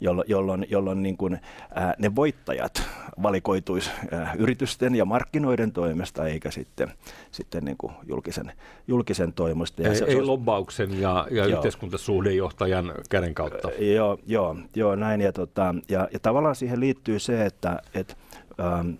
jolloin, 0.00 0.28
jolloin, 0.28 0.66
jolloin 0.70 1.02
niin 1.02 1.16
kuin, 1.16 1.40
ää, 1.74 1.94
ne 1.98 2.14
voittajat 2.16 2.82
valikoituisi 3.22 3.90
ää, 4.10 4.34
yritysten 4.38 4.94
ja 4.94 5.04
markkinoiden 5.04 5.72
toimesta, 5.72 6.26
eikä 6.26 6.50
sitten, 6.50 6.88
sitten 7.30 7.64
niin 7.64 7.76
kuin 7.76 7.92
julkisen, 8.08 8.52
julkisen 8.88 9.32
toimesta. 9.32 9.82
ei, 9.82 9.96
se, 9.96 10.04
ei 10.04 10.14
se 10.14 10.22
lobbauksen 10.22 11.00
ja, 11.00 11.26
ja 11.30 11.46
yhteiskuntasuhdejohtajan 11.46 12.92
käden 13.10 13.34
kautta. 13.34 13.70
Joo, 13.78 14.18
joo, 14.26 14.56
joo 14.76 14.96
näin. 14.96 15.20
Ja, 15.20 15.32
tota, 15.32 15.74
ja, 15.88 16.08
ja 16.12 16.18
tavallaan 16.18 16.56
siihen 16.56 16.80
liittyy 16.80 17.18
se, 17.18 17.46
että 17.46 17.82
et, 17.94 18.16
ähm, 18.60 18.90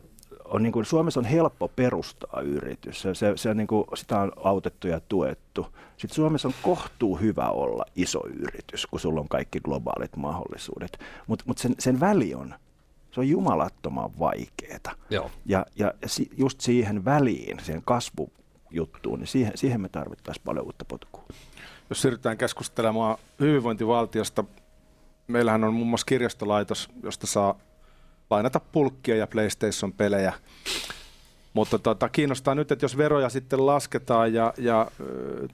on 0.50 0.62
niin 0.62 0.72
kuin, 0.72 0.84
Suomessa 0.84 1.20
on 1.20 1.26
helppo 1.26 1.68
perustaa 1.68 2.40
yritys. 2.40 3.02
Se, 3.02 3.14
se, 3.14 3.32
se 3.36 3.50
on 3.50 3.56
niin 3.56 3.66
kuin, 3.66 3.84
sitä 3.94 4.20
on 4.20 4.32
autettu 4.44 4.88
ja 4.88 5.00
tuettu. 5.00 5.66
Sitten 5.96 6.14
Suomessa 6.14 6.48
on 6.48 6.54
kohtuu 6.62 7.16
hyvä 7.16 7.48
olla 7.48 7.84
iso 7.96 8.26
yritys, 8.26 8.86
kun 8.86 9.00
sulla 9.00 9.20
on 9.20 9.28
kaikki 9.28 9.60
globaalit 9.60 10.16
mahdollisuudet. 10.16 10.98
Mutta 11.26 11.44
mut 11.48 11.58
sen, 11.58 11.74
sen 11.78 12.00
väli 12.00 12.34
on, 12.34 12.54
se 13.10 13.20
on 13.20 13.28
jumalattoman 13.28 14.10
vaikeaa. 14.18 14.94
Ja, 15.46 15.66
ja 15.76 15.92
just 16.36 16.60
siihen 16.60 17.04
väliin, 17.04 17.60
siihen 17.60 17.82
kasvujuttuun, 17.84 19.18
niin 19.18 19.26
siihen, 19.26 19.52
siihen 19.54 19.80
me 19.80 19.88
tarvittaisiin 19.88 20.44
paljon 20.44 20.66
uutta 20.66 20.84
potkua. 20.84 21.24
Jos 21.90 22.02
siirrytään 22.02 22.38
keskustelemaan 22.38 23.16
hyvinvointivaltiosta, 23.40 24.44
meillähän 25.26 25.64
on 25.64 25.74
muun 25.74 25.88
muassa 25.88 26.06
kirjastolaitos, 26.06 26.90
josta 27.02 27.26
saa 27.26 27.54
lainata 28.30 28.60
pulkkia 28.60 29.16
ja 29.16 29.26
PlayStation-pelejä. 29.26 30.32
Mutta 31.54 31.78
tota, 31.78 32.08
kiinnostaa 32.08 32.54
nyt, 32.54 32.72
että 32.72 32.84
jos 32.84 32.96
veroja 32.96 33.28
sitten 33.28 33.66
lasketaan 33.66 34.34
ja, 34.34 34.54
ja 34.58 34.90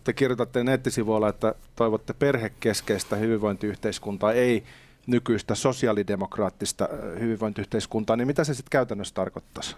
te 0.04 0.12
kirjoitatte 0.12 0.64
nettisivuilla, 0.64 1.28
että 1.28 1.54
toivotte 1.76 2.12
perhekeskeistä 2.12 3.16
hyvinvointiyhteiskuntaa, 3.16 4.32
ei 4.32 4.64
nykyistä 5.06 5.54
sosiaalidemokraattista 5.54 6.88
hyvinvointiyhteiskuntaa, 7.20 8.16
niin 8.16 8.26
mitä 8.26 8.44
se 8.44 8.54
sitten 8.54 8.70
käytännössä 8.70 9.14
tarkoittaisi? 9.14 9.76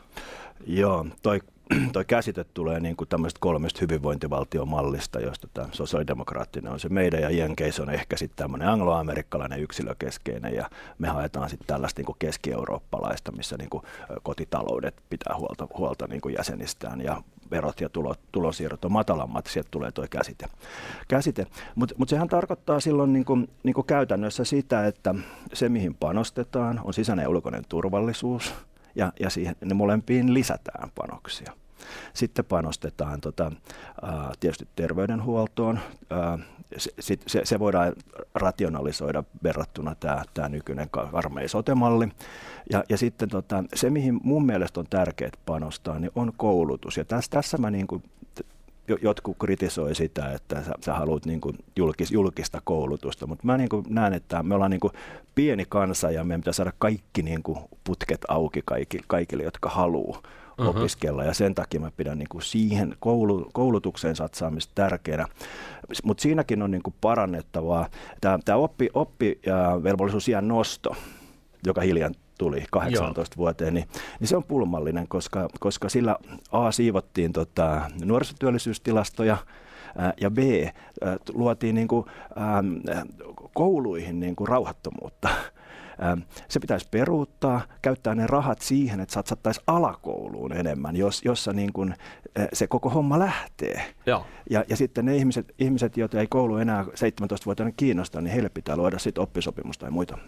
Joo, 0.67 1.07
toi 1.23 1.41
toi 1.93 2.05
käsite 2.05 2.45
tulee 2.45 2.81
niin 2.81 2.97
kuin 2.97 3.09
tämmöistä 3.09 3.39
kolmesta 3.41 3.79
hyvinvointivaltiomallista, 3.81 5.21
josta 5.21 5.49
tämä 5.55 5.69
sosiaalidemokraattinen 5.73 6.73
on 6.73 6.81
se 6.81 6.89
meidän 6.89 7.23
ja 7.23 7.31
Jenkeissä 7.31 7.83
on 7.83 7.91
ehkä 7.91 8.17
sitten 8.17 8.37
tämmöinen 8.37 8.69
angloamerikkalainen 8.69 9.61
yksilökeskeinen 9.61 10.55
ja 10.55 10.71
me 10.99 11.09
haetaan 11.09 11.51
sitten 11.51 11.67
tällaista 11.67 11.99
niin 11.99 12.07
kuin 12.07 12.17
keski-eurooppalaista, 12.19 13.33
missä 13.33 13.57
niin 13.57 13.71
kuin 13.71 13.83
kotitaloudet 14.23 14.95
pitää 15.11 15.37
huolta, 15.37 15.69
huolta 15.79 16.07
niin 16.07 16.21
kuin 16.21 16.35
jäsenistään 16.35 17.01
ja 17.01 17.23
verot 17.51 17.81
ja 17.81 17.89
tulo, 17.89 18.15
tulosiirrot 18.33 18.85
on 18.85 18.93
matalammat, 18.93 19.47
sieltä 19.47 19.69
tulee 19.71 19.93
tuo 19.93 20.07
käsite. 20.11 20.47
käsite. 21.09 21.47
Mutta 21.75 21.95
mut 21.99 22.09
sehän 22.09 22.29
tarkoittaa 22.29 22.81
silloin 22.81 23.13
niin 23.13 23.25
niin 23.63 23.75
kuin 23.75 23.87
käytännössä 23.87 24.45
sitä, 24.45 24.87
että 24.87 25.15
se 25.53 25.69
mihin 25.69 25.95
panostetaan 25.95 26.81
on 26.85 26.95
sisäinen 26.95 27.23
ja 27.23 27.29
ulkoinen 27.29 27.65
turvallisuus, 27.69 28.55
ja, 28.99 29.13
ja 29.21 29.31
siihen, 29.31 29.57
ne 29.65 29.75
molempiin 29.75 30.35
lisätään 30.35 30.91
panoksia. 30.95 31.53
Sitten 32.15 32.45
panostetaan 32.45 33.21
tota, 33.21 33.53
tietysti 34.41 34.69
terveydenhuoltoon. 34.77 35.81
Se, 36.77 37.17
se, 37.27 37.45
se 37.45 37.59
voidaan 37.59 37.93
rationalisoida 38.35 39.25
verrattuna 39.43 39.95
tämä, 39.95 40.23
tämä 40.35 40.49
nykyinen 40.49 40.89
armeisotemalli. 41.13 42.09
Ja, 42.73 42.85
ja 42.89 42.99
sitten 42.99 43.29
tota, 43.29 43.65
se, 43.75 43.91
mihin 43.91 44.21
mun 44.23 44.47
mielestä 44.47 44.81
on 44.81 44.87
tärkeää 44.91 45.31
panostaa, 45.47 45.99
niin 45.99 46.13
on 46.15 46.33
koulutus. 46.37 46.97
Ja 46.97 47.05
tässä, 47.05 47.31
tässä 47.31 47.59
mä 47.59 47.71
niin 47.71 47.87
kuin 47.87 48.03
jotkut 49.03 49.37
kritisoi 49.39 49.95
sitä, 49.95 50.33
että 50.33 50.63
sä, 50.63 50.73
sä 50.85 50.95
haluat 50.95 51.27
niin 51.27 51.41
kuin 51.41 51.59
julkis, 51.77 52.13
julkista 52.13 52.61
koulutusta, 52.65 53.27
mutta 53.27 53.47
mä 53.47 53.57
niin 53.57 53.69
kuin 53.69 53.85
näen, 53.89 54.13
että 54.13 54.43
me 54.43 54.55
ollaan 54.55 54.71
niin 54.71 54.81
kuin 54.81 54.93
pieni 55.35 55.65
kansa 55.69 56.11
ja 56.11 56.25
meidän 56.25 56.41
pitää 56.41 56.53
saada 56.53 56.73
kaikki 56.79 57.23
niin 57.23 57.43
kuin 57.43 57.59
putket 57.85 58.21
auki 58.29 58.63
kaikille, 58.65 59.05
kaikille 59.09 59.43
jotka 59.43 59.69
haluaa 59.69 60.23
uh-huh. 60.59 60.77
opiskella 60.77 61.25
ja 61.25 61.35
sen 61.35 61.55
takia 61.55 61.81
mä 61.81 61.91
pidän 61.97 62.19
niin 62.19 62.29
kuin 62.29 62.43
siihen 62.43 62.97
koulu, 63.01 63.51
koulutukseen 63.53 64.17
satsaamista 64.17 64.73
tärkeänä. 64.75 65.27
Mutta 66.05 66.23
siinäkin 66.23 66.63
on 66.63 66.71
niin 66.71 66.83
kuin 66.83 66.95
parannettavaa. 67.01 67.89
Tämä 68.21 68.59
oppi, 68.59 68.89
oppi 68.95 69.39
ja 69.47 69.81
velvollisuusiän 69.83 70.49
nosto, 70.49 70.97
joka 71.67 71.81
hiljan 71.81 72.15
tuli 72.39 72.65
18 72.71 73.35
Joo. 73.35 73.39
vuoteen, 73.39 73.75
niin, 73.75 73.89
niin 74.21 74.29
se 74.29 74.37
on 74.37 74.45
pulmallinen, 74.45 75.09
koska, 75.09 75.49
koska 75.61 75.89
sillä 75.89 76.17
A 76.53 76.73
siivottiin 76.73 77.33
tota, 77.33 77.91
nuorisotyöllisyystilastoja, 78.05 79.37
ja 80.21 80.31
B, 80.31 80.39
luotiin 81.35 81.75
niin 81.75 81.89
kuin, 81.89 82.07
kouluihin 83.55 84.21
niin 84.21 84.37
kuin 84.37 84.49
rauhattomuutta. 84.49 85.29
Se 86.49 86.61
pitäisi 86.61 86.89
peruuttaa, 86.91 87.61
käyttää 87.83 88.15
ne 88.15 88.27
rahat 88.27 88.61
siihen, 88.61 89.01
että 89.01 89.15
satsattaisiin 89.15 89.65
alakouluun 89.67 90.53
enemmän, 90.53 90.97
jos, 90.97 91.25
jossa 91.25 91.53
niin 91.53 91.73
kuin 91.73 91.95
se 92.53 92.67
koko 92.67 92.91
homma 92.91 93.19
lähtee. 93.19 93.95
Joo. 94.07 94.27
Ja, 94.51 94.65
ja 94.69 94.77
sitten 94.77 95.05
ne 95.05 95.17
ihmiset, 95.17 95.55
ihmiset, 95.59 95.97
joita 95.97 96.21
ei 96.21 96.27
koulu 96.27 96.57
enää 96.57 96.83
17-vuotiaana 96.83 97.75
kiinnosta, 97.77 98.21
niin 98.21 98.33
heille 98.33 98.49
pitää 98.49 98.77
luoda 98.77 98.99
sitten 98.99 99.23
oppisopimusta 99.23 99.85
ja 99.85 99.91
muita, 99.91 100.19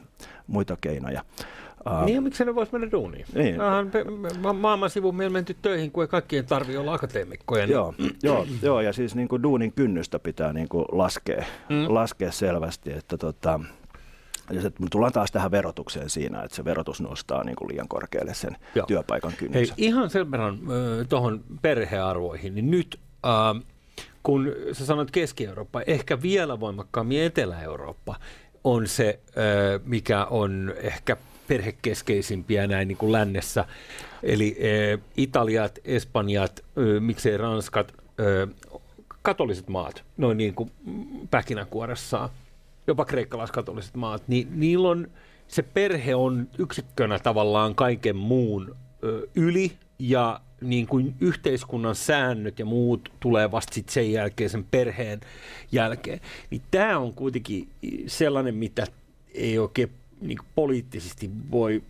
muita 0.46 0.76
keinoja. 0.80 1.22
Uh, 1.86 2.06
niin, 2.06 2.22
miksi 2.22 2.44
ne 2.44 2.54
voisi 2.54 2.72
mennä 2.72 2.90
duuniin? 2.92 3.26
Niin. 3.34 3.56
Ma- 4.40 4.52
maailman 4.52 4.90
sivu 4.90 5.12
meillä 5.12 5.32
menty 5.32 5.56
töihin, 5.62 5.90
kun 5.90 6.04
ei 6.04 6.08
kaikkien 6.08 6.46
tarvitse 6.46 6.78
olla 6.78 6.94
akateemikkoja. 6.94 7.66
Niin. 7.66 7.72
Joo, 7.72 7.94
joo, 8.22 8.46
joo, 8.62 8.80
ja 8.80 8.92
siis 8.92 9.14
niin 9.14 9.28
kuin 9.28 9.42
duunin 9.42 9.72
kynnystä 9.72 10.18
pitää 10.18 10.52
niin 10.52 10.68
kuin 10.68 10.84
laskea, 10.92 11.44
mm. 11.68 11.84
laskea 11.88 12.32
selvästi, 12.32 12.92
että 12.92 13.16
tota, 13.16 13.60
ja 14.52 14.62
se, 14.62 14.70
tullaan 14.90 15.12
taas 15.12 15.32
tähän 15.32 15.50
verotukseen 15.50 16.10
siinä, 16.10 16.42
että 16.42 16.56
se 16.56 16.64
verotus 16.64 17.00
nostaa 17.00 17.44
niin 17.44 17.56
kuin 17.56 17.68
liian 17.68 17.88
korkealle 17.88 18.34
sen 18.34 18.56
Joo. 18.74 18.86
työpaikan 18.86 19.32
kynnyksen. 19.36 19.76
Hei, 19.78 19.86
ihan 19.86 20.10
sen 20.10 20.30
verran 20.30 20.54
äh, 20.54 21.06
tuohon 21.08 21.44
perhearvoihin, 21.62 22.54
niin 22.54 22.70
nyt 22.70 23.00
äh, 23.26 23.62
kun 24.22 24.52
sä 24.72 24.86
sanoit 24.86 25.10
Keski-Eurooppa, 25.10 25.82
ehkä 25.86 26.22
vielä 26.22 26.60
voimakkaammin 26.60 27.22
Etelä-Eurooppa 27.22 28.16
on 28.64 28.86
se, 28.86 29.20
äh, 29.28 29.80
mikä 29.84 30.24
on 30.24 30.74
ehkä 30.76 31.16
perhekeskeisimpiä 31.50 32.66
näin 32.66 32.88
niin 32.88 32.98
kuin 32.98 33.12
lännessä. 33.12 33.64
Eli 34.22 34.56
äh, 34.94 35.00
Italiat, 35.16 35.78
Espanjat, 35.84 36.60
äh, 36.60 37.00
miksei 37.00 37.36
Ranskat, 37.36 37.92
äh, 37.92 38.54
katoliset 39.22 39.68
maat, 39.68 40.04
noin 40.16 40.36
niin 40.36 40.54
kuin 40.54 40.70
pähkinänkuoressaan, 41.30 42.30
jopa 42.90 43.04
kreikkalaiskatoliset 43.04 43.94
maat, 43.94 44.28
niin 44.28 44.48
niillä 44.60 44.88
on 44.88 45.08
se 45.48 45.62
perhe 45.62 46.14
on 46.14 46.48
yksikkönä 46.58 47.18
tavallaan 47.18 47.74
kaiken 47.74 48.16
muun 48.16 48.76
ö, 49.04 49.28
yli 49.34 49.72
ja 49.98 50.40
niin 50.60 50.86
kuin 50.86 51.14
yhteiskunnan 51.20 51.94
säännöt 51.94 52.58
ja 52.58 52.64
muut 52.64 53.12
tulee 53.20 53.50
vasta 53.50 53.74
sit 53.74 53.88
sen 53.88 54.12
jälkeen, 54.12 54.50
sen 54.50 54.66
perheen 54.70 55.20
jälkeen. 55.72 56.20
Niin 56.50 56.62
tämä 56.70 56.98
on 56.98 57.14
kuitenkin 57.14 57.68
sellainen, 58.06 58.54
mitä 58.54 58.86
ei 59.34 59.58
oikein 59.58 59.92
niin 60.20 60.38
poliittisesti 60.54 61.30
voi 61.50 61.82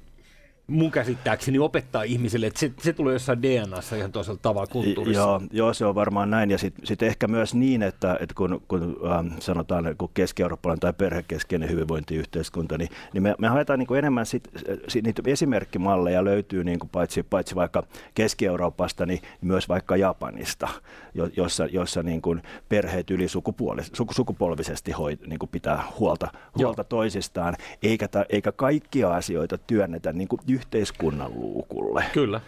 mun 0.71 0.91
käsittääkseni 0.91 1.59
opettaa 1.59 2.03
ihmiselle, 2.03 2.47
että 2.47 2.61
se, 2.61 2.73
se 2.79 2.93
tulee 2.93 3.13
jossain 3.13 3.43
DNAssa 3.43 3.97
ihan 3.97 4.13
toisella 4.13 4.39
tavalla 4.43 4.67
kulttuurissa. 4.67 5.21
Joo, 5.23 5.41
joo, 5.53 5.75
se 5.75 5.87
on 5.87 5.95
varmaan 5.95 6.31
näin. 6.31 6.51
Ja 6.51 6.59
sitten 6.59 6.87
sit 6.87 7.03
ehkä 7.03 7.29
myös 7.29 7.55
niin, 7.55 7.83
että, 7.83 8.17
että 8.21 8.35
kun, 8.35 8.63
kun 8.69 8.97
ähm, 9.13 9.27
sanotaan 9.39 9.95
kun 9.99 10.11
keski-eurooppalainen 10.15 10.81
tai 10.81 10.93
perhekeskeinen 10.93 11.71
hyvinvointiyhteiskunta, 11.71 12.79
niin, 12.79 12.91
niin 13.13 13.23
me, 13.23 13.35
me 13.39 13.49
haetaan 13.49 13.79
niin 13.79 13.87
kuin 13.87 13.99
enemmän 13.99 14.27
sit, 14.27 14.49
sit, 14.89 15.05
niitä 15.05 15.23
esimerkkimalleja 15.27 16.25
löytyy 16.25 16.65
niin 16.65 16.79
kuin 16.79 16.91
paitsi, 16.91 17.23
paitsi 17.23 17.55
vaikka 17.55 17.83
Keski-Euroopasta, 18.15 19.07
niin 19.07 19.21
myös 19.41 19.69
vaikka 19.69 19.97
Japanista, 19.97 20.69
jo, 21.15 21.29
jossa, 21.37 21.67
jossa 21.67 22.03
niin 22.03 22.23
kuin 22.23 22.43
perheet 22.69 23.11
yli 23.11 23.29
sukupuolis, 23.29 23.93
sukupolvisesti 24.11 24.93
hoit, 24.93 25.27
niin 25.27 25.39
kuin 25.39 25.51
pitää 25.51 25.83
huolta, 25.99 26.29
huolta 26.59 26.85
toisistaan, 26.85 27.57
eikä, 27.83 28.09
ta, 28.09 28.25
eikä 28.29 28.53
kaikkia 28.53 29.15
asioita 29.15 29.59
työnnetä 29.59 30.13
niin 30.13 30.29
kuin 30.29 30.41
yhteiskunnan 30.61 31.33
luukulle. 31.35 32.05
Kyllä. 32.13 32.41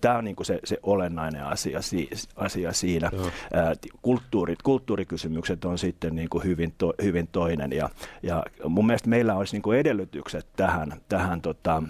Tämä 0.00 0.18
on 0.18 0.24
niinku 0.24 0.44
se, 0.44 0.60
se 0.64 0.78
olennainen 0.82 1.44
asia, 1.44 1.82
si, 1.82 2.10
asia 2.36 2.72
siinä. 2.72 3.10
Ää, 3.52 3.74
kulttuurit, 4.02 4.62
kulttuurikysymykset 4.62 5.64
on 5.64 5.78
sitten 5.78 6.14
niinku 6.14 6.40
hyvin, 6.40 6.74
to, 6.78 6.94
hyvin 7.02 7.28
toinen. 7.32 7.72
Ja, 7.72 7.88
ja 8.22 8.44
mun 8.68 8.86
mielestä 8.86 9.08
meillä 9.08 9.34
olisi 9.34 9.54
niinku 9.54 9.72
edellytykset 9.72 10.46
tähän, 10.56 10.92
tähän 11.08 11.40
tota, 11.40 11.82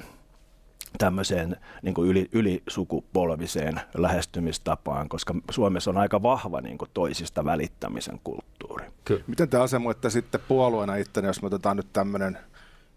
tämmöiseen 0.99 1.57
niin 1.83 1.95
kuin 1.95 2.11
yli, 2.11 2.29
ylisukupolviseen 2.33 3.81
lähestymistapaan, 3.95 5.09
koska 5.09 5.35
Suomessa 5.51 5.91
on 5.91 5.99
aika 5.99 6.23
vahva 6.23 6.61
niin 6.61 6.79
kuin 6.79 6.91
toisista 6.95 7.45
välittämisen 7.45 8.21
kulttuuri. 8.25 8.85
Kyllä. 9.05 9.25
Miten 9.27 9.49
te 9.49 9.57
asemoitte 9.57 10.11
sitten 10.11 10.41
puolueena 10.49 10.97
itse, 10.97 11.21
jos 11.21 11.43
me 11.43 11.47
otetaan 11.47 11.77
nyt 11.77 11.93
tämmöinen 11.93 12.39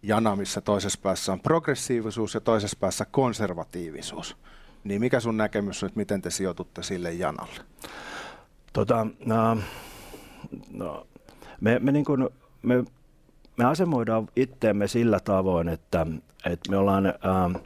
jana, 0.03 0.36
missä 0.36 0.62
toisessa 0.62 1.00
päässä 1.03 1.31
on 1.31 1.39
progressiivisuus 1.39 2.34
ja 2.34 2.41
toisessa 2.41 2.77
päässä 2.79 3.05
konservatiivisuus. 3.05 4.38
Niin 4.84 5.01
mikä 5.01 5.20
sun 5.20 5.38
näkemys 5.38 5.84
on, 5.84 5.88
että 5.88 6.00
miten 6.00 6.22
te 6.22 6.29
sijoitutte 6.29 6.84
sille 6.84 7.13
janalle? 7.13 7.60
Tota, 8.74 9.08
no, 9.25 9.58
no, 10.72 11.08
me, 11.62 11.79
me, 11.79 11.91
niin 11.91 12.05
kuin, 12.05 12.29
me, 12.62 12.84
me 13.58 13.65
asemoidaan 13.65 14.27
itteemme 14.36 14.88
sillä 14.88 15.20
tavoin, 15.20 15.70
että, 15.70 16.08
että 16.46 16.72
me 16.72 16.77
ollaan 16.77 17.05
äh, 17.05 17.62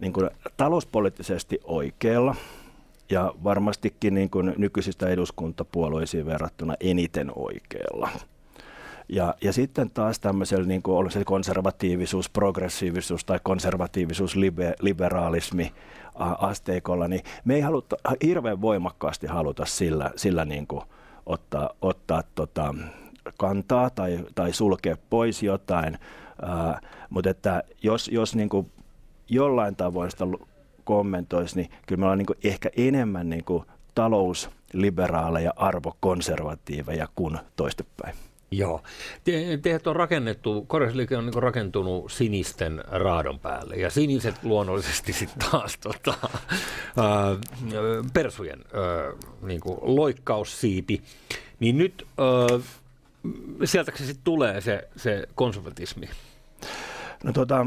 niin 0.00 0.12
kuin 0.12 0.30
talouspoliittisesti 0.56 1.60
oikealla 1.64 2.34
ja 3.10 3.34
varmastikin 3.44 4.14
niin 4.14 4.30
kuin 4.30 4.54
nykyisistä 4.56 5.08
eduskuntapuolueisiin 5.08 6.26
verrattuna 6.26 6.74
eniten 6.80 7.32
oikealla. 7.36 8.08
Ja, 9.12 9.34
ja 9.40 9.52
sitten 9.52 9.90
taas 9.90 10.20
tämmöisellä 10.20 10.66
niin 10.66 10.82
kuin 10.82 10.96
on 10.96 11.10
se 11.10 11.24
konservatiivisuus, 11.24 12.30
progressiivisuus 12.30 13.24
tai 13.24 13.40
konservatiivisuus, 13.42 14.36
liber, 14.36 14.74
liberaalismi 14.80 15.72
asteikolla, 16.38 17.08
niin 17.08 17.22
me 17.44 17.54
ei 17.54 17.60
haluta, 17.60 17.96
hirveän 18.24 18.60
voimakkaasti 18.60 19.26
haluta 19.26 19.64
sillä, 19.66 20.10
sillä 20.16 20.44
niin 20.44 20.66
kuin 20.66 20.82
ottaa, 21.26 21.70
ottaa 21.82 22.22
tota, 22.34 22.74
kantaa 23.38 23.90
tai, 23.90 24.18
tai 24.34 24.52
sulkea 24.52 24.96
pois 25.10 25.42
jotain. 25.42 25.98
Ää, 26.42 26.80
mutta 27.10 27.30
että 27.30 27.62
jos, 27.82 28.08
jos 28.08 28.34
niin 28.34 28.48
kuin 28.48 28.70
jollain 29.28 29.76
tavoin 29.76 30.10
sitä 30.10 30.24
kommentoisi, 30.84 31.56
niin 31.56 31.70
kyllä 31.86 32.00
me 32.00 32.04
ollaan 32.04 32.18
niin 32.18 32.38
ehkä 32.44 32.70
enemmän 32.76 33.30
niin 33.30 33.44
kuin 33.44 33.64
talousliberaaleja, 33.94 35.52
arvokonservatiiveja 35.56 37.08
kuin 37.16 37.38
toistepäin. 37.56 38.14
Joo. 38.52 38.82
Te, 39.24 39.58
teidät 39.62 39.86
on 39.86 39.96
rakennettu, 39.96 40.64
korjausliike 40.64 41.16
on 41.16 41.26
niin 41.26 41.42
rakentunut 41.42 42.12
sinisten 42.12 42.84
raadon 42.88 43.38
päälle 43.38 43.76
ja 43.76 43.90
siniset 43.90 44.34
luonnollisesti 44.42 45.12
sitten 45.12 45.50
taas 45.50 45.78
tota, 45.78 46.14
ää, 46.96 47.36
persujen 48.12 48.58
ää, 48.72 49.12
niin 49.42 49.60
loikkaussiipi. 49.80 51.02
Niin 51.60 51.78
nyt 51.78 52.06
ää, 52.18 52.60
sieltä 53.64 53.92
se 53.94 54.06
sitten 54.06 54.24
tulee 54.24 54.60
se, 54.60 54.88
se 54.96 55.28
konservatismi? 55.34 56.08
No 57.24 57.32
tota, 57.32 57.66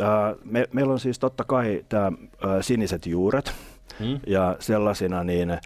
ää, 0.00 0.34
me, 0.44 0.68
meillä 0.72 0.92
on 0.92 1.00
siis 1.00 1.18
totta 1.18 1.44
kai 1.44 1.84
tämä 1.88 2.12
siniset 2.60 3.06
juuret 3.06 3.52
hmm. 3.98 4.20
ja 4.26 4.56
sellaisina 4.60 5.24
niin 5.24 5.50
ää, 5.50 5.60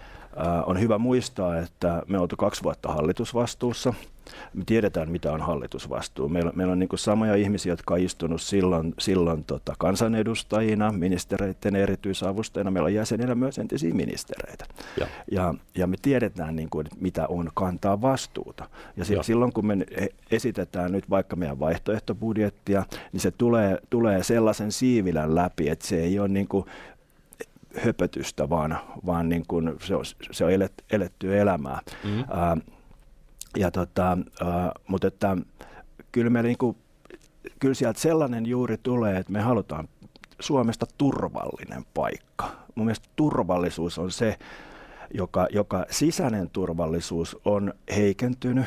on 0.66 0.80
hyvä 0.80 0.98
muistaa, 0.98 1.58
että 1.58 2.02
me 2.06 2.18
oltu 2.18 2.36
kaksi 2.36 2.62
vuotta 2.62 2.88
hallitusvastuussa– 2.88 3.94
me 4.54 4.64
tiedetään, 4.66 5.10
mitä 5.10 5.32
on 5.32 5.40
hallitusvastuu. 5.40 6.28
Meillä, 6.28 6.52
meillä 6.54 6.72
on 6.72 6.78
niin 6.78 6.88
samoja 6.94 7.34
ihmisiä, 7.34 7.72
jotka 7.72 7.94
on 7.94 8.00
istunut 8.00 8.42
silloin, 8.42 8.94
silloin 8.98 9.44
tota, 9.44 9.74
kansanedustajina, 9.78 10.92
ministereiden 10.92 11.76
erityisavustajina. 11.76 12.70
Meillä 12.70 12.86
on 12.86 12.94
jäsenillä 12.94 13.34
myös 13.34 13.58
entisiä 13.58 13.94
ministereitä. 13.94 14.64
Ja, 15.00 15.06
ja, 15.30 15.54
ja 15.76 15.86
me 15.86 15.96
tiedetään, 16.02 16.56
niin 16.56 16.70
kuin, 16.70 16.86
mitä 17.00 17.26
on 17.26 17.50
kantaa 17.54 18.00
vastuuta. 18.00 18.68
Ja, 18.96 19.04
ja 19.16 19.22
silloin, 19.22 19.52
kun 19.52 19.66
me 19.66 19.76
esitetään 20.30 20.92
nyt 20.92 21.10
vaikka 21.10 21.36
meidän 21.36 21.60
vaihtoehtobudjettia, 21.60 22.84
niin 23.12 23.20
se 23.20 23.30
tulee, 23.30 23.78
tulee 23.90 24.22
sellaisen 24.22 24.72
siivilän 24.72 25.34
läpi, 25.34 25.68
että 25.68 25.86
se 25.86 26.00
ei 26.00 26.18
ole 26.18 26.28
niin 26.28 26.48
kuin 26.48 26.64
höpötystä, 27.76 28.50
vaan, 28.50 28.78
vaan 29.06 29.28
niin 29.28 29.44
kuin 29.48 29.76
se 29.80 29.94
on, 29.94 30.04
se 30.30 30.44
on 30.44 30.52
elet, 30.52 30.72
elettyä 30.90 31.36
elämää. 31.36 31.80
Mm-hmm. 32.04 32.20
Uh, 32.20 32.77
ja 33.56 33.70
tota, 33.70 34.18
äh, 34.42 34.70
mutta 34.88 35.06
että 35.06 35.36
kyllä, 36.12 36.30
me 36.30 36.42
niinku, 36.42 36.76
kyllä 37.58 37.74
sieltä 37.74 38.00
sellainen 38.00 38.46
juuri 38.46 38.78
tulee, 38.82 39.16
että 39.16 39.32
me 39.32 39.40
halutaan 39.40 39.88
Suomesta 40.40 40.86
turvallinen 40.98 41.84
paikka. 41.94 42.50
Mun 42.74 42.86
mielestä 42.86 43.08
turvallisuus 43.16 43.98
on 43.98 44.10
se, 44.10 44.38
joka, 45.14 45.46
joka 45.50 45.86
sisäinen 45.90 46.50
turvallisuus 46.50 47.36
on 47.44 47.74
heikentynyt 47.96 48.66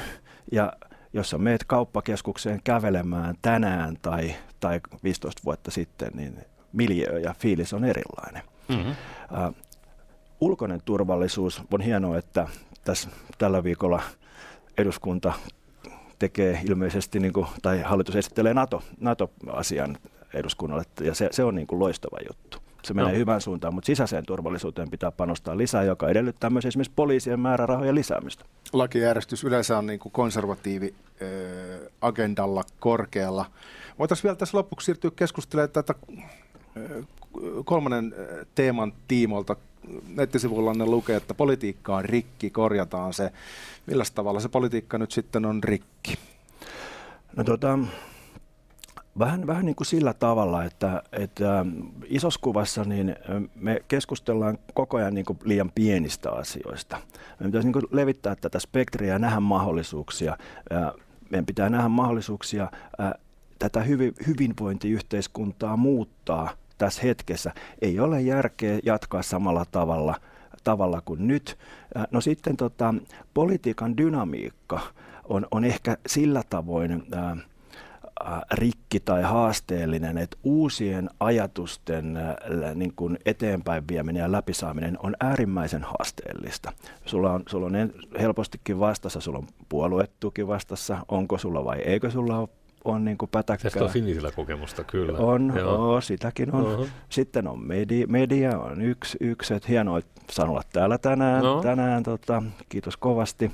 ja 0.51 0.73
jos 1.13 1.29
sä 1.29 1.37
meet 1.37 1.63
kauppakeskukseen 1.63 2.61
kävelemään 2.63 3.35
tänään 3.41 3.97
tai, 4.01 4.35
tai 4.59 4.81
15 5.03 5.41
vuotta 5.45 5.71
sitten, 5.71 6.11
niin 6.13 6.37
miljö 6.73 7.19
ja 7.19 7.35
fiilis 7.39 7.73
on 7.73 7.85
erilainen. 7.85 8.43
Mm-hmm. 8.67 8.91
Uh, 8.91 9.55
ulkoinen 10.41 10.81
turvallisuus 10.85 11.61
on 11.73 11.81
hienoa, 11.81 12.17
että 12.17 12.47
tässä 12.83 13.09
tällä 13.37 13.63
viikolla– 13.63 14.01
eduskunta 14.77 15.33
tekee 16.19 16.61
ilmeisesti, 16.69 17.19
niin 17.19 17.33
kuin, 17.33 17.47
tai 17.61 17.81
hallitus 17.81 18.15
esittelee 18.15 18.53
NATO, 18.53 18.83
NATO-asian 18.99 19.97
eduskunnalle, 20.33 20.83
ja 21.01 21.15
se, 21.15 21.29
se 21.31 21.43
on 21.43 21.55
niin 21.55 21.67
kuin 21.67 21.79
loistava 21.79 22.17
juttu. 22.29 22.57
Se 22.83 22.93
menee 22.93 23.11
no. 23.11 23.17
hyvään 23.17 23.41
suuntaan, 23.41 23.73
mutta 23.73 23.85
sisäiseen 23.85 24.25
turvallisuuteen 24.25 24.89
pitää 24.89 25.11
panostaa 25.11 25.57
lisää, 25.57 25.83
joka 25.83 26.09
edellyttää 26.09 26.49
myös 26.49 26.65
esimerkiksi 26.65 26.93
poliisien 26.95 27.39
määrärahojen 27.39 27.95
lisäämistä. 27.95 28.45
Lakijärjestys 28.73 29.43
yleensä 29.43 29.77
on 29.77 29.85
niin 29.85 29.99
kuin 29.99 30.11
konservatiivi 30.11 30.93
agendalla 32.01 32.63
korkealla. 32.79 33.45
Voitaisiin 33.99 34.23
vielä 34.23 34.35
tässä 34.35 34.57
lopuksi 34.57 34.85
siirtyä 34.85 35.11
keskustelemaan 35.15 35.69
tätä 35.69 35.95
kolmannen 37.65 38.15
teeman 38.55 38.93
tiimolta. 39.07 39.55
Nettisivuilla 40.07 40.73
ne 40.73 40.85
lukee, 40.85 41.15
että 41.15 41.33
politiikka 41.33 41.95
on 41.95 42.05
rikki, 42.05 42.49
korjataan 42.49 43.13
se. 43.13 43.31
Millä 43.85 44.03
tavalla 44.15 44.39
se 44.39 44.49
politiikka 44.49 44.97
nyt 44.97 45.11
sitten 45.11 45.45
on 45.45 45.63
rikki? 45.63 46.17
No 47.35 47.43
tota, 47.43 47.79
vähän, 49.19 49.47
vähän 49.47 49.65
niin 49.65 49.75
kuin 49.75 49.87
sillä 49.87 50.13
tavalla, 50.13 50.63
että, 50.63 51.03
että 51.11 51.65
isossa 52.05 52.39
kuvassa 52.43 52.83
niin 52.83 53.15
me 53.55 53.83
keskustellaan 53.87 54.57
koko 54.73 54.97
ajan 54.97 55.13
niin 55.13 55.25
kuin 55.25 55.39
liian 55.43 55.71
pienistä 55.75 56.31
asioista. 56.31 56.97
Me 57.39 57.45
pitäisi 57.45 57.67
niin 57.67 57.73
kuin 57.73 57.85
levittää 57.91 58.35
tätä 58.35 58.59
spektriä 58.59 59.13
ja 59.13 59.19
nähdä 59.19 59.39
mahdollisuuksia. 59.39 60.37
Meidän 61.29 61.45
pitää 61.45 61.69
nähdä 61.69 61.89
mahdollisuuksia 61.89 62.71
tätä 63.59 63.83
hyvinvointiyhteiskuntaa 64.27 65.77
muuttaa 65.77 66.53
tässä 66.81 67.01
hetkessä. 67.01 67.51
Ei 67.81 67.99
ole 67.99 68.21
järkeä 68.21 68.79
jatkaa 68.83 69.21
samalla 69.21 69.65
tavalla– 69.71 70.15
tavalla 70.63 71.01
kuin 71.05 71.27
nyt. 71.27 71.57
No 72.11 72.21
sitten 72.21 72.57
tota, 72.57 72.95
politiikan 73.33 73.97
dynamiikka 73.97 74.79
on, 75.23 75.47
on 75.51 75.63
ehkä 75.63 75.97
sillä 76.07 76.43
tavoin 76.49 77.03
ää, 77.11 77.37
rikki 78.51 78.99
tai 78.99 79.21
haasteellinen, 79.21 80.17
että 80.17 80.37
uusien 80.43 81.09
ajatusten 81.19 82.19
niin 82.75 82.93
kuin 82.95 83.17
eteenpäin 83.25 83.83
vieminen 83.87 84.21
ja 84.21 84.31
läpisaaminen 84.31 84.97
on 85.03 85.15
äärimmäisen 85.19 85.83
haasteellista. 85.83 86.73
Sulla 87.05 87.31
on, 87.33 87.43
sulla 87.47 87.65
on 87.65 87.73
helpostikin 88.19 88.79
vastassa, 88.79 89.21
sulla 89.21 89.37
on 89.37 89.47
puoluetuki 89.69 90.47
vastassa, 90.47 91.05
onko 91.07 91.37
sulla 91.37 91.65
vai 91.65 91.79
eikö 91.79 92.11
sulla 92.11 92.37
ole 92.37 92.49
on 92.85 93.05
niin 93.05 93.17
kuin 93.17 93.29
pätäkkää. 93.29 93.71
Tästä 93.71 93.83
on 93.83 93.89
sinisillä 93.89 94.31
kokemusta, 94.31 94.83
kyllä. 94.83 95.17
On, 95.17 95.53
oo, 95.65 96.01
sitäkin 96.01 96.55
on. 96.55 96.65
Uh-huh. 96.65 96.87
Sitten 97.09 97.47
on 97.47 97.67
media, 97.67 98.07
media 98.07 98.59
on 98.59 98.81
yksi, 98.81 99.17
yksi 99.21 99.53
että 99.53 99.67
hienoa, 99.69 99.99
olla 100.39 100.61
täällä 100.73 100.97
tänään, 100.97 101.43
no. 101.43 101.61
tänään 101.61 102.03
tota, 102.03 102.43
kiitos 102.69 102.97
kovasti. 102.97 103.51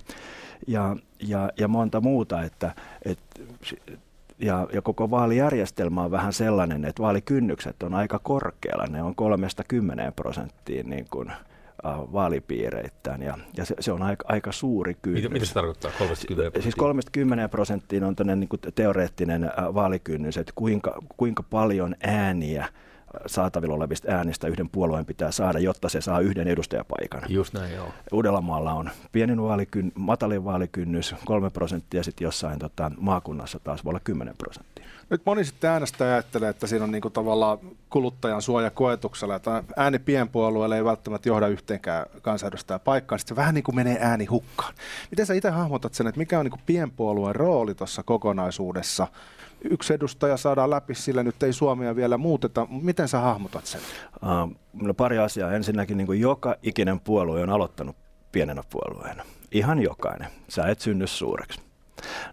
Ja, 0.68 0.96
ja, 1.20 1.50
ja 1.60 1.68
monta 1.68 2.02
muuta, 2.02 2.42
että, 2.42 2.76
että 3.06 3.42
ja, 4.40 4.68
ja 4.74 4.82
koko 4.82 5.12
vaalijärjestelmä 5.12 6.04
on 6.04 6.12
vähän 6.12 6.34
sellainen, 6.34 6.86
että 6.86 7.04
vaalikynnykset 7.04 7.84
on 7.84 7.94
aika 7.94 8.20
korkealla. 8.20 8.86
Ne 8.86 9.04
on 9.04 9.16
kolmesta 9.16 9.64
kymmeneen 9.68 10.14
prosenttiin 10.14 10.90
niin 10.90 11.06
kuin, 11.10 11.32
vaalipiireittäin 11.84 13.22
ja, 13.22 13.38
ja 13.58 13.66
se, 13.66 13.76
se 13.80 13.92
on 13.92 14.02
aika, 14.02 14.26
aika 14.28 14.52
suuri 14.52 14.98
kynnys. 15.02 15.24
Mitä, 15.24 15.34
mitä 15.34 15.46
se 15.46 15.54
tarkoittaa 15.54 15.92
30 16.00 16.62
Siis 16.62 16.76
30 16.76 17.50
prosenttiin 17.50 18.04
on 18.04 18.16
niin 18.36 18.50
kuin 18.50 18.60
teoreettinen 18.76 19.44
uh, 19.44 19.74
vaalikynnys, 19.74 20.38
että 20.38 20.54
kuinka, 20.56 21.02
kuinka 21.18 21.44
paljon 21.44 21.96
ääniä 22.04 22.68
saatavilla 23.26 23.76
olevista 23.76 24.12
äänistä 24.12 24.48
yhden 24.48 24.70
puolueen 24.70 25.06
pitää 25.06 25.32
saada, 25.32 25.60
jotta 25.60 25.90
se 25.90 26.02
saa 26.02 26.20
yhden 26.20 26.48
edustajapaikan. 26.48 27.22
Just 27.30 27.54
näin, 27.54 27.74
joo. 27.74 27.88
Uudellamaalla 28.12 28.74
on 28.74 28.90
pienin 29.12 29.42
vaalikyn, 29.44 29.92
matalin 29.96 30.46
vaalikynnys, 30.46 31.16
kolme 31.26 31.50
prosenttia, 31.50 32.04
sitten 32.04 32.26
jossain 32.26 32.60
tota, 32.60 32.92
maakunnassa 32.98 33.60
taas 33.60 33.86
voi 33.86 33.90
olla 33.90 34.00
10 34.00 34.34
prosenttia. 34.38 34.86
Nyt 35.10 35.22
moni 35.26 35.46
sitten 35.46 35.70
äänestäjä 35.70 36.12
ajattelee, 36.12 36.50
että 36.50 36.68
siinä 36.68 36.84
on 36.84 36.92
niinku 36.92 37.10
tavallaan 37.10 37.58
kuluttajan 37.90 38.42
suoja 38.42 38.70
koetuksella, 38.70 39.36
että 39.36 39.64
ääni 39.78 40.00
pienpuolueelle 40.00 40.76
ei 40.76 40.86
välttämättä 40.86 41.30
johda 41.30 41.48
yhteenkään 41.48 42.06
kansanedustajan 42.22 42.80
paikkaan, 42.80 43.20
sitten 43.20 43.36
se 43.36 43.42
vähän 43.42 43.56
niin 43.56 43.64
kuin 43.64 43.76
menee 43.76 43.98
ääni 44.02 44.26
hukkaan. 44.26 44.74
Miten 45.12 45.26
sä 45.26 45.34
itse 45.34 45.50
hahmotat 45.50 45.94
sen, 45.94 46.08
että 46.08 46.20
mikä 46.20 46.40
on 46.40 46.46
niinku 46.46 46.60
pienpuolueen 46.66 47.36
rooli 47.36 47.76
tuossa 47.76 48.04
kokonaisuudessa? 48.04 49.08
Yksi 49.70 49.94
edustaja 49.94 50.38
saadaan 50.38 50.70
läpi, 50.70 50.96
sillä 50.96 51.24
nyt 51.24 51.44
ei 51.44 51.54
Suomea 51.54 51.96
vielä 51.96 52.18
muuteta. 52.18 52.68
Miten 52.82 53.08
sä 53.08 53.20
hahmotat 53.20 53.66
sen? 53.66 53.82
Uh, 54.16 54.56
no 54.82 54.94
pari 54.94 55.18
asiaa. 55.18 55.52
Ensinnäkin 55.52 55.98
niin 55.98 56.08
kuin 56.08 56.22
joka 56.22 56.56
ikinen 56.64 57.00
puolue 57.00 57.42
on 57.42 57.50
aloittanut 57.50 57.96
pienenä 58.32 58.64
puolueena. 58.70 59.24
Ihan 59.52 59.82
jokainen. 59.82 60.28
Sä 60.48 60.68
et 60.68 60.80
synny 60.80 61.08
suureksi. 61.08 61.62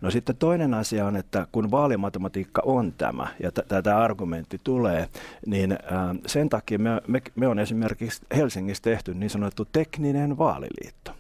No 0.01 0.11
sitten 0.11 0.37
toinen 0.37 0.75
asia 0.75 1.07
on, 1.07 1.17
että 1.17 1.47
kun 1.53 1.71
vaalimatematiikka 1.71 2.63
on 2.65 2.93
tämä 2.93 3.27
ja 3.43 3.83
tämä 3.83 3.99
argumentti 3.99 4.61
tulee, 4.65 5.09
niin 5.47 5.79
sen 6.27 6.49
takia 6.49 6.79
me, 6.79 6.91
me, 7.07 7.23
me 7.35 7.49
on 7.49 7.59
esimerkiksi 7.59 8.23
Helsingissä 8.37 8.83
tehty 8.83 9.15
niin 9.15 9.31
sanottu 9.31 9.65
tekninen 9.65 10.39
vaaliliitto. 10.39 11.11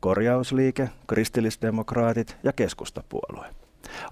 Korjausliike, 0.00 0.90
kristillisdemokraatit 1.06 2.36
ja 2.42 2.52
keskustapuolue. 2.52 3.46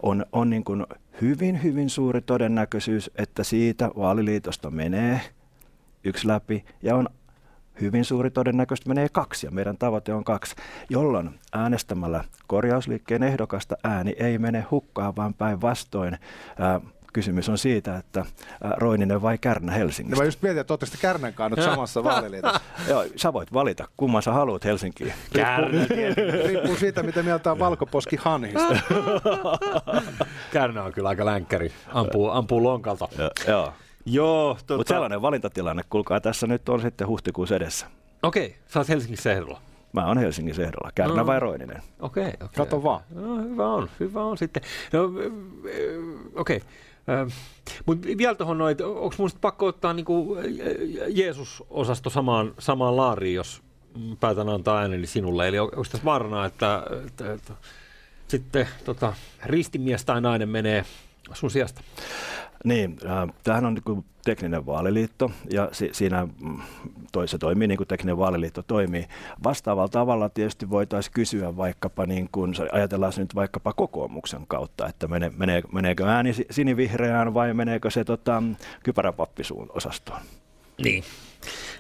On, 0.03 0.27
on 0.33 0.51
niin 0.51 0.65
kuin 0.65 0.87
hyvin, 1.21 1.63
hyvin 1.63 1.91
suuri 1.91 2.21
todennäköisyys, 2.21 3.11
että 3.17 3.45
siitä 3.45 3.91
vaaliliitosta 3.97 4.71
menee 4.71 5.21
yksi 6.05 6.29
läpi 6.29 6.65
ja 6.83 6.97
on 6.97 7.09
hyvin 7.81 8.05
suuri 8.05 8.31
todennäköisesti 8.31 8.89
menee 8.89 9.09
kaksi 9.09 9.47
ja 9.47 9.51
meidän 9.51 9.79
tavoite 9.79 10.15
on 10.15 10.25
kaksi, 10.25 10.57
jolloin 10.89 11.31
äänestämällä 11.53 12.25
korjausliikkeen 12.47 13.23
ehdokasta 13.23 13.77
ääni 13.85 14.15
ei 14.19 14.39
mene 14.39 14.67
hukkaan, 14.71 15.17
vaan 15.17 15.35
päinvastoin 15.35 16.19
kysymys 17.13 17.49
on 17.49 17.59
siitä, 17.59 17.97
että 17.97 18.25
Roininen 18.77 19.23
vai 19.23 19.39
Kärnä 19.39 19.73
Helsingistä. 19.73 20.17
No 20.17 20.21
mä 20.23 20.27
just 20.27 20.43
mietin, 20.43 20.61
että 20.61 20.73
olette 20.73 20.97
Kärnän 21.01 21.35
kanssa 21.35 21.61
nyt 21.61 21.71
samassa 21.71 22.05
vaaliliitossa. 22.05 22.61
Joo, 22.89 23.05
sä 23.17 23.33
voit 23.33 23.53
valita, 23.53 23.89
kumman 23.97 24.23
sä 24.23 24.33
haluat 24.33 24.65
Helsinkiin. 24.65 25.13
Kärnä. 25.33 25.87
Riippuu 26.47 26.77
siitä, 26.77 27.03
mitä 27.03 27.23
mieltä 27.23 27.53
on 27.53 27.59
valkoposki 27.59 28.17
hanhista. 28.17 28.77
Kärnä 30.53 30.83
on 30.83 30.93
kyllä 30.93 31.09
aika 31.09 31.25
länkkäri, 31.25 31.73
ampuu, 31.89 32.31
ampuu 32.31 32.63
lonkalta. 32.63 33.09
Joo. 33.49 33.73
Joo, 34.07 34.57
tota... 34.67 34.77
Mutta 34.77 34.95
sellainen 34.95 35.23
valintatilanne, 35.23 35.83
kuulkaa, 35.91 36.21
tässä 36.21 36.47
nyt 36.47 36.69
on 36.69 36.81
sitten 36.81 37.07
huhtikuussa 37.07 37.57
edessä. 37.57 37.87
Okei, 38.23 38.47
okay, 38.47 38.59
sä 38.69 38.81
oot 38.81 38.89
Helsingissä 38.89 39.33
ehdolla. 39.33 39.61
Mä 39.93 40.07
oon 40.07 40.19
Helsingin 40.19 40.61
ehdolla. 40.61 40.91
Kärnä 40.95 41.17
no. 41.17 41.27
vai 41.27 41.41
Roininen? 41.41 41.83
Okei, 42.01 42.23
okay, 42.23 42.35
okay. 42.35 42.49
Kato 42.57 42.83
vaan. 42.83 43.01
No, 43.11 43.37
hyvä 43.37 43.67
on, 43.67 43.89
hyvä 44.01 44.25
on 44.25 44.39
sitten. 44.39 44.63
No, 44.93 45.05
okei. 46.35 46.57
Okay. 46.57 46.69
Mutta 47.87 48.09
vielä 48.19 48.35
tuohon 48.35 48.59
noin, 48.59 48.77
onko 48.85 49.15
mun 49.19 49.31
pakko 49.41 49.67
ottaa 49.67 49.93
niinku 49.93 50.37
Jeesus-osasto 51.09 52.11
samaan, 52.11 52.55
samaan 52.59 52.97
laariin, 52.97 53.35
jos 53.35 53.63
päätän 54.21 54.49
antaa 54.49 54.79
ääneni 54.79 55.07
sinulle? 55.07 55.49
Eli 55.49 55.59
onko 55.59 55.83
tässä 55.83 56.05
vaarana, 56.05 56.47
että, 56.47 56.83
että, 57.07 57.33
että 57.33 57.53
sitten 58.29 58.69
tota, 58.85 59.15
ristimies 59.45 60.05
tai 60.05 60.21
nainen 60.21 60.49
menee 60.49 60.85
sun 61.33 61.51
sijasta? 61.51 61.81
Niin, 62.65 62.97
äh, 63.07 63.35
tämähän 63.45 63.67
on 63.67 63.75
niin 63.75 64.05
tekninen 64.25 64.67
vaaliliitto 64.67 65.31
ja 65.51 65.69
si- 65.73 65.91
siinä 65.93 66.29
mm, 66.41 66.59
toi, 67.13 67.29
se 67.29 67.39
toimii 67.39 67.69
niin 67.69 67.77
kuin 67.77 67.89
tekninen 67.89 68.19
vaaliliitto 68.19 68.63
toimii. 68.63 69.07
Vastaavalla 69.45 69.89
tavalla 69.89 70.29
tietysti 70.29 70.71
voitaisiin 70.71 71.13
kysyä 71.15 71.57
vaikkapa, 71.57 72.07
niin 72.07 72.29
kuin, 72.33 72.55
ajatellaan 72.73 73.13
nyt 73.17 73.35
vaikkapa 73.35 73.73
kokoomuksen 73.73 74.47
kautta, 74.47 74.89
että 74.89 75.09
mene, 75.09 75.33
menee, 75.37 75.63
meneekö 75.73 76.07
ääni 76.07 76.33
sinivihreään 76.51 77.35
vai 77.35 77.55
meneekö 77.55 77.91
se 77.91 78.05
tota, 78.05 78.43
kypäräpappisuun 78.83 79.71
osastoon. 79.75 80.21
Niin. 80.83 81.05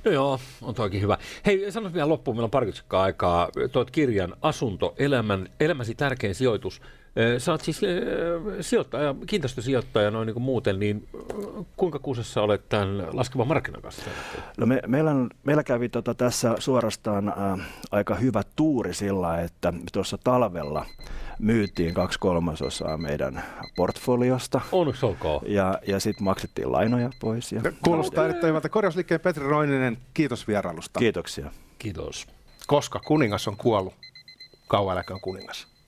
No 0.05 0.11
joo, 0.11 0.41
on 0.63 0.75
toikin 0.75 1.01
hyvä. 1.01 1.19
Hei, 1.47 1.73
sano 1.73 1.93
vielä 1.93 2.09
loppuun, 2.09 2.37
meillä 2.37 2.45
on 2.45 2.51
parikymmentä 2.51 3.01
aikaa. 3.01 3.49
Tuot 3.73 3.91
kirjan 3.91 4.37
Asunto, 4.43 4.95
elämän, 4.99 5.49
elämäsi 5.61 5.95
tärkein 5.95 6.35
sijoitus. 6.35 6.83
Sä 7.39 7.53
oot 7.53 7.61
siis 7.61 7.81
sijoittaja, 8.61 9.15
kiinteistösijoittaja 9.27 10.11
noin 10.11 10.27
niin 10.27 10.35
kuin 10.35 10.43
muuten, 10.43 10.81
niin 10.81 11.09
kuinka 11.77 11.99
kuusessa 11.99 12.43
olet 12.43 12.69
tämän 12.69 13.07
laskevan 13.13 13.49
markkinan 13.49 13.83
kanssa? 13.83 14.03
No 14.57 14.67
me, 14.67 14.83
meillä, 14.87 15.11
on, 15.11 15.31
meillä 15.45 15.65
kävi 15.65 15.89
tota 15.89 16.15
tässä 16.15 16.55
suorastaan 16.59 17.29
äh, 17.29 17.67
aika 17.91 18.15
hyvä 18.15 18.43
tuuri 18.57 18.95
sillä, 18.95 19.41
että 19.41 19.73
tuossa 19.93 20.19
talvella 20.19 20.87
myytiin 21.39 21.95
kaksi 21.95 22.19
kolmasosaa 22.19 22.99
meidän 22.99 23.43
portfoliosta. 23.77 24.61
Onneksi 24.73 25.07
olkoon. 25.07 25.43
Ja, 25.47 25.79
ja 25.87 26.01
sitten 26.01 26.25
maksettiin 26.25 26.73
lainoja 26.73 27.11
pois. 27.21 27.53
Ja 27.53 27.61
Kuulostaa 27.85 28.25
erittäin 28.25 28.49
hyvältä. 28.49 28.69
Korjausliikkeen 28.69 29.21
Petri 29.21 29.45
Roininen, 29.45 29.99
kiitos 30.15 30.49
vierailusta. 30.49 30.99
Kiitoksia. 30.99 31.51
Kiitos. 31.79 32.27
Koska 32.67 33.01
kuningas 33.07 33.49
on 33.49 33.57
kuollut, 33.57 33.95
kauan 34.69 35.05
on 35.11 35.21
kuningas. 35.21 35.80